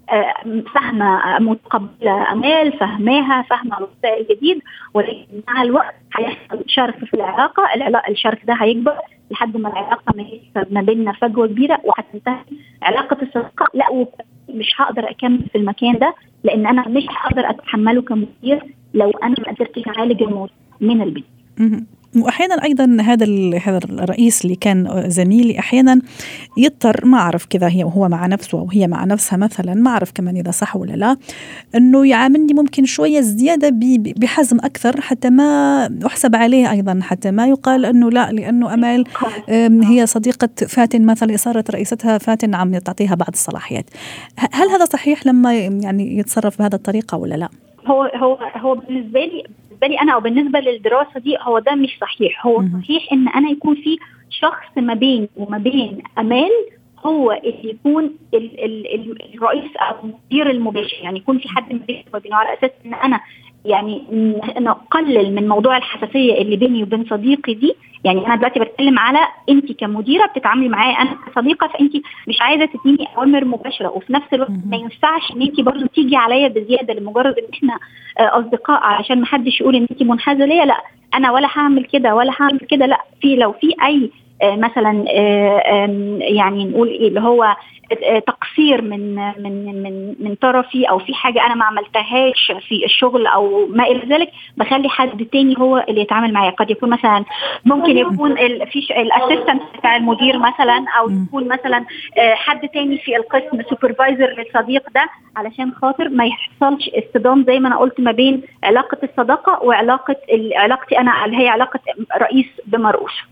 آه، 0.10 0.34
فاهمة 0.76 1.40
متقبلة 1.40 2.32
أمال 2.32 2.78
فهماها 2.80 3.42
فاهمة 3.42 3.78
الوضع 3.78 4.18
الجديد 4.20 4.62
ولكن 4.94 5.42
مع 5.48 5.62
الوقت 5.62 5.96
هيحصل 6.18 6.64
شرخ 6.68 6.96
في 6.96 7.14
العلاقة 7.14 7.64
العلاقه 7.76 8.12
الشرخ 8.12 8.40
ده 8.46 8.54
هيكبر 8.54 8.98
لحد 9.32 9.58
ما 9.58 9.70
العلاقة 9.70 10.14
ما 10.16 10.26
ما 10.72 10.82
بيننا 10.82 11.12
فجوة 11.12 11.48
كبيرة 11.48 11.80
وهتنتهي. 11.84 12.44
علاقة 12.84 13.18
الصداقة 13.22 13.68
لا 13.74 13.86
مش 14.50 14.72
هقدر 14.78 15.10
أكمل 15.10 15.40
في 15.52 15.58
المكان 15.58 16.00
ده 16.00 16.16
لأن 16.44 16.68
أنا 16.68 16.88
مش 16.90 17.04
هقدر 17.10 17.50
أتحمله 17.50 18.02
كمدير 18.02 18.64
لو 18.94 19.10
أنا 19.12 19.36
ما 19.40 19.54
قدرتش 19.54 19.88
أعالج 19.88 20.24
الموضوع 20.24 20.56
من 20.82 21.02
البيت. 21.02 21.26
وأحيانا 22.15 22.63
أيضا 22.63 22.97
هذا 23.01 23.25
هذا 23.58 23.78
الرئيس 23.78 24.45
اللي 24.45 24.56
كان 24.56 25.04
زميلي 25.08 25.60
أحيانا 25.60 26.01
يضطر 26.58 27.06
ما 27.06 27.17
أعرف 27.17 27.45
كذا 27.45 27.67
هي 27.67 27.84
وهو 27.84 28.10
مع 28.10 28.28
نفسه 28.28 28.60
أو 28.60 28.69
هي 28.71 28.88
مع 28.88 29.06
نفسها 29.06 29.38
مثلا 29.38 29.73
ما 29.73 29.91
أعرف 29.91 30.12
كمان 30.12 30.38
إذا 30.38 30.51
صح 30.51 30.75
ولا 30.75 30.93
لا 30.93 31.17
إنه 31.75 32.08
يعاملني 32.08 32.54
ممكن 32.54 32.86
شوية 32.86 33.21
زيادة 33.21 33.71
بحزم 34.17 34.58
أكثر 34.58 35.01
حتى 35.01 35.30
ما 35.30 35.89
أحسب 36.06 36.36
عليه 36.36 36.71
أيضا 36.71 36.99
حتى 37.04 37.32
ما 37.32 37.47
يقال 37.47 37.86
إنه 37.86 38.10
لا 38.12 38.32
لأنه 38.32 38.73
أمال 38.73 39.04
هي 39.84 40.06
صديقة 40.06 40.49
فاتن 40.67 41.06
مثلا 41.06 41.38
صارت 41.38 41.71
رئيستها 41.71 42.17
فاتن 42.17 42.56
عم 42.56 42.78
تعطيها 42.78 43.15
بعض 43.15 43.30
الصلاحيات 43.34 43.86
هل 44.38 44.69
هذا 44.69 44.86
صحيح 44.86 45.28
لما 45.28 45.54
يعني 45.56 46.17
يتصرف 46.17 46.60
بهذه 46.60 46.73
الطريقة 46.75 47.17
ولا 47.17 47.36
لا؟ 47.36 47.49
هو 47.88 48.04
هو 48.04 48.38
هو 48.56 48.75
بالنسبة 48.75 49.19
لي 49.19 49.43
بالنسبة 49.82 49.88
لي 49.88 50.02
أنا 50.02 50.14
أو 50.14 50.20
بالنسبة 50.20 50.60
للدراسة 50.60 51.20
دي 51.20 51.38
هو 51.42 51.60
ده 51.60 51.76
مش 51.76 51.98
صحيح. 52.02 52.46
هو 52.46 52.64
صحيح 52.82 53.14
إن 53.14 53.28
أنا 53.28 53.50
يكون 53.50 53.76
في 53.76 53.98
شخص 54.30 54.78
ما 54.78 54.94
بين 54.94 55.28
وما 55.38 55.58
بين 55.58 56.04
أمال 56.18 56.52
هو 57.06 57.32
اللي 57.32 57.70
يكون 57.70 58.04
ال 58.34 58.66
ال 58.66 59.36
الرئيس 59.36 59.76
أو 59.76 59.96
المدير 60.04 60.50
المباشر. 60.50 60.98
يعني 61.04 61.20
يكون 61.20 61.40
في 61.40 61.50
حد 61.50 61.74
ما 61.74 61.80
وبينه 62.14 62.36
على 62.36 62.54
أساس 62.58 62.72
إن 62.86 62.94
أنا 62.94 63.20
يعني 63.65 64.04
نقلل 64.60 65.36
من 65.36 65.47
موضوع 65.47 65.78
الحساسية 65.78 66.41
اللي 66.41 66.56
بيني 66.56 66.84
وبين 66.84 67.06
صديقي 67.10 67.54
دي. 67.54 67.75
يعني 68.04 68.28
أنا 68.28 68.36
دلوقتي 68.36 68.60
بتكلم 68.60 68.99
على 68.99 69.19
انت 69.49 69.71
كمديرة 69.71 70.25
بتتعاملي 70.25 70.69
معايا 70.69 70.95
أنا 71.01 71.12
كصديقة 71.28 71.67
فانت 71.67 71.93
مش 72.28 72.41
عايزة 72.41 72.65
تديني 72.65 73.08
أوامر 73.17 73.45
مباشرة. 73.45 73.89
وفي 73.89 74.13
نفس 74.13 74.34
الوقت 74.34 74.51
ما 74.65 74.78
ينفعش 74.78 75.32
إن 75.36 75.41
انت 75.41 75.62
برضه 75.62 75.86
تيجي 75.88 76.15
عليا 76.15 76.47
بزيادة 76.47 76.93
لمجرد 76.93 77.36
إن 77.38 77.47
إحنا 77.54 77.73
آه، 78.19 78.39
أصدقاء 78.39 78.84
علشان 78.84 79.19
ما 79.19 79.25
حدش 79.25 79.62
يقول 79.62 79.75
إن 79.75 79.88
انت 79.91 80.04
منحازة 80.04 80.45
ليا. 80.45 80.65
لأ 80.65 80.82
أنا 81.13 81.32
ولا 81.32 81.47
هعمل 81.56 81.86
كده 81.86 82.15
ولا 82.15 82.34
هعمل 82.39 82.60
كده. 82.60 82.86
لأ 82.86 83.01
في 83.21 83.36
لو 83.36 83.51
في 83.51 83.73
أي 83.86 84.10
مثلا 84.43 85.04
يعني 86.21 86.65
نقول 86.65 86.88
إيه 86.88 87.08
اللي 87.08 87.19
هو 87.19 87.56
تقصير 88.28 88.82
من 88.82 89.15
من 89.15 89.84
من 89.84 90.15
من 90.19 90.36
طرفي 90.36 90.89
أو 90.89 91.00
في 91.00 91.13
حاجة 91.13 91.45
أنا 91.45 91.56
ما 91.56 91.65
عملتهاش 91.65 92.52
في 92.67 92.86
الشغل 92.86 93.28
أو 93.28 93.67
ما 93.69 93.84
إلى 93.84 94.15
ذلك 94.15 94.32
بخلي 94.58 94.89
حد 94.89 95.26
تاني 95.26 95.56
هو 95.60 95.86
اللي 95.89 96.02
يتعامل 96.02 96.34
معايا. 96.34 96.52
قد 96.52 96.71
يكون 96.71 96.89
مثلا 96.89 97.26
ممكن 97.65 97.98
يكون 97.98 98.36
في 98.65 99.02
الأسيستنت 99.02 99.62
بتاع 99.78 99.95
المدير 99.95 100.38
مثلا 100.39 100.86
أو 101.00 101.10
يكون 101.10 101.48
مثلا 101.48 101.86
حد 102.17 102.69
تاني 102.69 102.98
في 102.98 103.15
القسم 103.15 103.62
سوبرفايزر 103.69 104.36
للصديق 104.38 104.84
ده 104.95 105.10
علشان 105.36 105.71
خاطر 105.82 106.10
ما 106.10 106.26
يحصلش 106.26 106.89
اصطدام 106.89 107.43
زي 107.48 107.60
ما 107.60 107.67
أنا 107.67 107.78
قلت 107.78 108.00
ما 108.00 108.12
بين 108.12 108.41
علاقة 108.63 108.98
الصداقة 109.04 109.63
وعلاقة 109.63 110.15
علاقتي 110.56 111.00
أنا 111.00 111.26
اللي 111.26 111.38
هي 111.38 111.48
علاقة 111.48 111.80
رئيس 112.21 112.45
بمرؤوسه. 112.67 113.24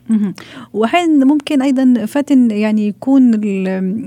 وحين 0.93 1.27
ممكن 1.27 1.61
أيضا 1.61 2.05
فاتن 2.05 2.51
يعني 2.51 2.87
يكون 2.87 3.43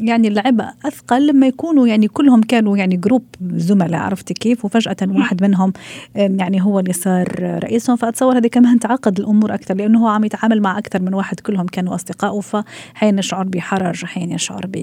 يعني 0.08 0.28
العبء 0.28 0.64
أثقل 0.84 1.26
لما 1.26 1.46
يكونوا 1.46 1.86
يعني 1.86 2.08
كلهم 2.08 2.42
كانوا 2.42 2.76
يعني 2.76 2.96
جروب 2.96 3.22
زملاء 3.40 4.00
عرفتي 4.00 4.34
كيف؟ 4.34 4.64
وفجأة 4.64 4.96
واحد 5.02 5.42
منهم 5.42 5.72
يعني 6.14 6.62
هو 6.62 6.80
اللي 6.80 6.92
صار 6.92 7.58
رئيسهم. 7.64 7.96
فأتصور 7.96 8.38
هذه 8.38 8.46
كمان 8.46 8.78
تعقد 8.78 9.18
الأمور 9.18 9.54
أكثر 9.54 9.74
لأنه 9.74 10.04
هو 10.04 10.08
عم 10.08 10.24
يتعامل 10.24 10.60
مع 10.60 10.78
أكثر 10.78 11.02
من 11.02 11.14
واحد 11.14 11.40
كلهم 11.40 11.66
كانوا 11.66 11.94
اصدقائه 11.94 12.40
فحين 12.40 13.18
يشعر 13.18 13.44
بحرج 13.44 14.04
حين 14.04 14.30
يشعر 14.30 14.66
ب 14.66 14.76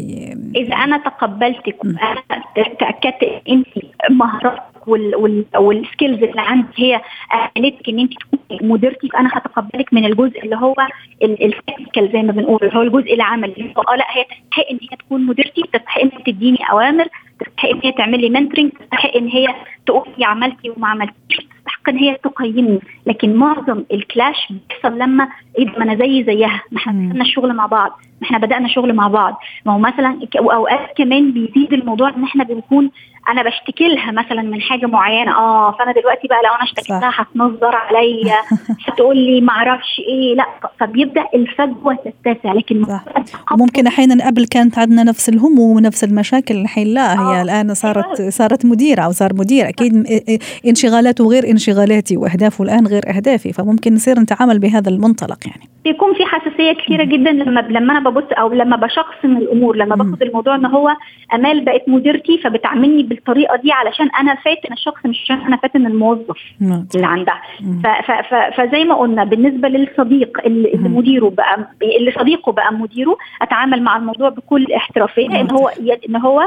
إذا 0.55 0.75
أنا 0.75 0.97
تقبلتك 0.97 1.85
وأنا 1.85 2.23
تأكدت 2.79 3.41
أنت 3.49 3.67
مهاراتك 4.87 5.59
وال 5.59 5.75
skills 5.75 6.23
اللي 6.23 6.41
عندك 6.41 6.67
هي 6.75 7.01
اهلتك 7.33 7.89
إن 7.89 7.99
أنت 7.99 8.13
مديرتي 8.61 9.07
فانا 9.09 9.29
هتقبلك 9.33 9.93
من 9.93 10.05
الجزء 10.05 10.43
اللي 10.43 10.55
هو 10.55 10.75
ال 11.23 11.32
technical 11.32 12.09
زي 12.13 12.21
ما 12.21 12.31
بنقول 12.31 12.69
هو 12.73 12.81
الجزء 12.81 13.13
العملي. 13.13 13.73
آه 13.77 13.95
لا 13.95 14.05
هي 14.09 14.23
تستحق 14.23 14.65
إن 14.71 14.79
هي 14.81 14.97
تكون 14.97 15.25
مديرتي 15.25 15.61
تستحق 15.73 16.01
إن 16.01 16.11
تديني 16.23 16.57
أوامر 16.71 17.07
تستحق 17.63 17.75
إن 17.75 17.81
هي 17.83 17.91
تعمل 17.91 18.21
لي 18.21 18.29
mentoring 18.29 18.71
تستحق 18.71 19.15
إن 19.15 19.27
هي 19.27 19.47
تقول 19.85 20.07
لي 20.17 20.25
عملتي 20.25 20.69
وما 20.69 20.87
عملتيش 20.87 21.37
تستحق 21.37 21.89
إن 21.89 21.97
هي 21.97 22.17
تقيمني. 22.23 22.79
لكن 23.05 23.35
معظم 23.35 23.83
ال 23.93 24.03
clash 24.03 24.53
بيحصل 24.69 24.99
لما 24.99 25.27
إيه 25.59 25.65
ما 25.65 25.83
أنا 25.83 25.95
زي 25.95 26.23
زيها. 26.23 26.61
ما 26.71 26.77
إحنا 26.77 26.93
بدأنا 26.93 27.21
الشغل 27.23 27.53
مع 27.53 27.65
بعض. 27.65 27.91
ما 28.21 28.27
إحنا 28.27 28.37
بدأنا 28.37 28.67
شغل 28.67 28.93
مع 28.93 29.07
بعض. 29.07 29.39
ما 29.65 29.73
هو 29.73 29.79
مثلا 29.79 30.19
واوقات 30.39 30.97
كمان 30.97 31.31
بيزيد 31.31 31.73
الموضوع 31.73 32.09
إن 32.09 32.23
إحنا 32.23 32.43
بنكون 32.43 32.91
أنا 33.29 33.43
بشتكي 33.43 33.87
لها 33.87 34.11
مثلا 34.11 34.41
من 34.41 34.61
حاجة 34.61 34.85
معينة. 34.85 35.31
آه 35.31 35.71
فأنا 35.71 35.91
دلوقتي 35.91 36.27
بقى 36.27 36.39
لو 36.43 36.53
أنا 36.55 36.63
اشتكيت 36.63 36.89
لها 36.89 37.11
هتنظر 37.15 37.75
عليا 37.75 38.35
هتقول 38.87 39.17
لي 39.17 39.41
ما 39.41 39.51
أعرفش 39.51 39.99
إيه. 39.99 40.35
لا 40.35 40.45
فبيبدأ 40.79 41.25
الفجوة 41.35 41.97
تتسع. 42.23 42.53
لكن 42.53 42.85
ممكن 43.51 43.87
أحيانا 43.87 44.27
قبل 44.27 44.45
كانت 44.45 44.79
عندنا 44.79 45.03
نفس 45.03 45.29
الهموم 45.29 45.75
ونفس 45.75 46.03
المشاكل 46.03 46.55
الحين 46.55 46.87
لا 46.87 47.13
هي 47.13 47.41
آه. 47.41 47.43
الآن 47.53 47.73
صارت 47.73 48.21
صارت 48.21 48.65
مديرة 48.65 49.01
أو 49.01 49.11
صار 49.11 49.33
مدير. 49.33 49.69
أكيد 49.69 50.03
انشغالاته 50.67 51.27
غير 51.29 51.49
انشغالاتي 51.49 52.17
وأهدافه 52.17 52.63
الآن 52.63 52.87
غير 52.87 53.03
أهدافي 53.15 53.53
فممكن 53.53 53.93
نصير 53.93 54.19
نتعامل 54.19 54.59
بهذا 54.59 54.89
المنطلق 54.89 55.37
يعني. 55.47 55.69
بيكون 55.85 56.13
في 56.13 56.25
حساسية 56.25 56.71
كثيرة 56.73 57.03
جدا 57.03 57.31
لما 57.31 57.59
لما 57.59 57.97
أنا 57.97 58.09
ببص 58.09 58.23
أو 58.31 58.53
لما 58.53 58.75
بشخصن 58.75 59.37
الأمور 59.37 59.75
لما 59.75 59.95
باخد 59.95 60.23
الموضوع 60.23 60.55
إن 60.55 60.65
هو 60.65 60.89
أمال 61.33 61.65
بقت 61.65 61.89
مديرتي 61.89 62.37
فبتعاملني 62.43 63.03
بالطريقة 63.03 63.55
دي 63.55 63.71
علشان 63.71 64.09
أنا 64.19 64.35
فاتن 64.35 64.73
الشخص 64.73 65.05
مش 65.05 65.21
عشان 65.23 65.41
أنا 65.41 65.57
فاتن 65.57 65.85
الموظف 65.85 66.37
اللي 66.95 67.07
عندها. 67.07 67.41
فزي 68.57 68.83
ما 68.83 68.95
قلنا 68.95 69.23
بالنسبة 69.23 69.67
للصديق 69.67 70.37
اللي 70.45 70.89
مديره 70.89 71.29
بقى 71.29 71.67
اللي 71.99 72.11
صديقه 72.11 72.51
بقى 72.51 72.73
مديره 72.73 73.17
أتعامل 73.41 73.83
مع 73.83 73.97
الموضوع 73.97 74.29
بكل 74.29 74.71
احترافية 74.73 75.41
إن 75.41 75.51
هو 75.51 75.71
إن 76.09 76.15
هو 76.15 76.41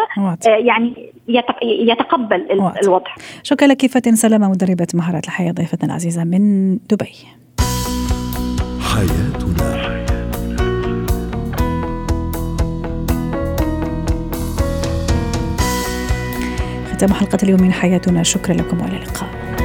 يعني 0.46 0.92
يتقبل 1.62 2.46
الوضع. 2.82 3.14
شكرا 3.42 3.68
لك 3.68 3.86
فاتن 3.86 4.16
سلامة 4.16 4.50
مدربة 4.50 4.86
مهارات 4.94 5.24
الحياة 5.24 5.52
ضيفتنا 5.52 5.88
العزيزة 5.88 6.24
من 6.24 6.74
دبي. 6.76 7.14
حياتنا. 8.80 9.96
ختام 16.92 17.12
حلقة 17.12 17.38
اليوم 17.42 17.62
من 17.62 17.72
حياتنا. 17.72 18.22
شكرا 18.22 18.54
لكم 18.54 18.80
وإلى 18.80 18.96
اللقاء. 18.96 19.55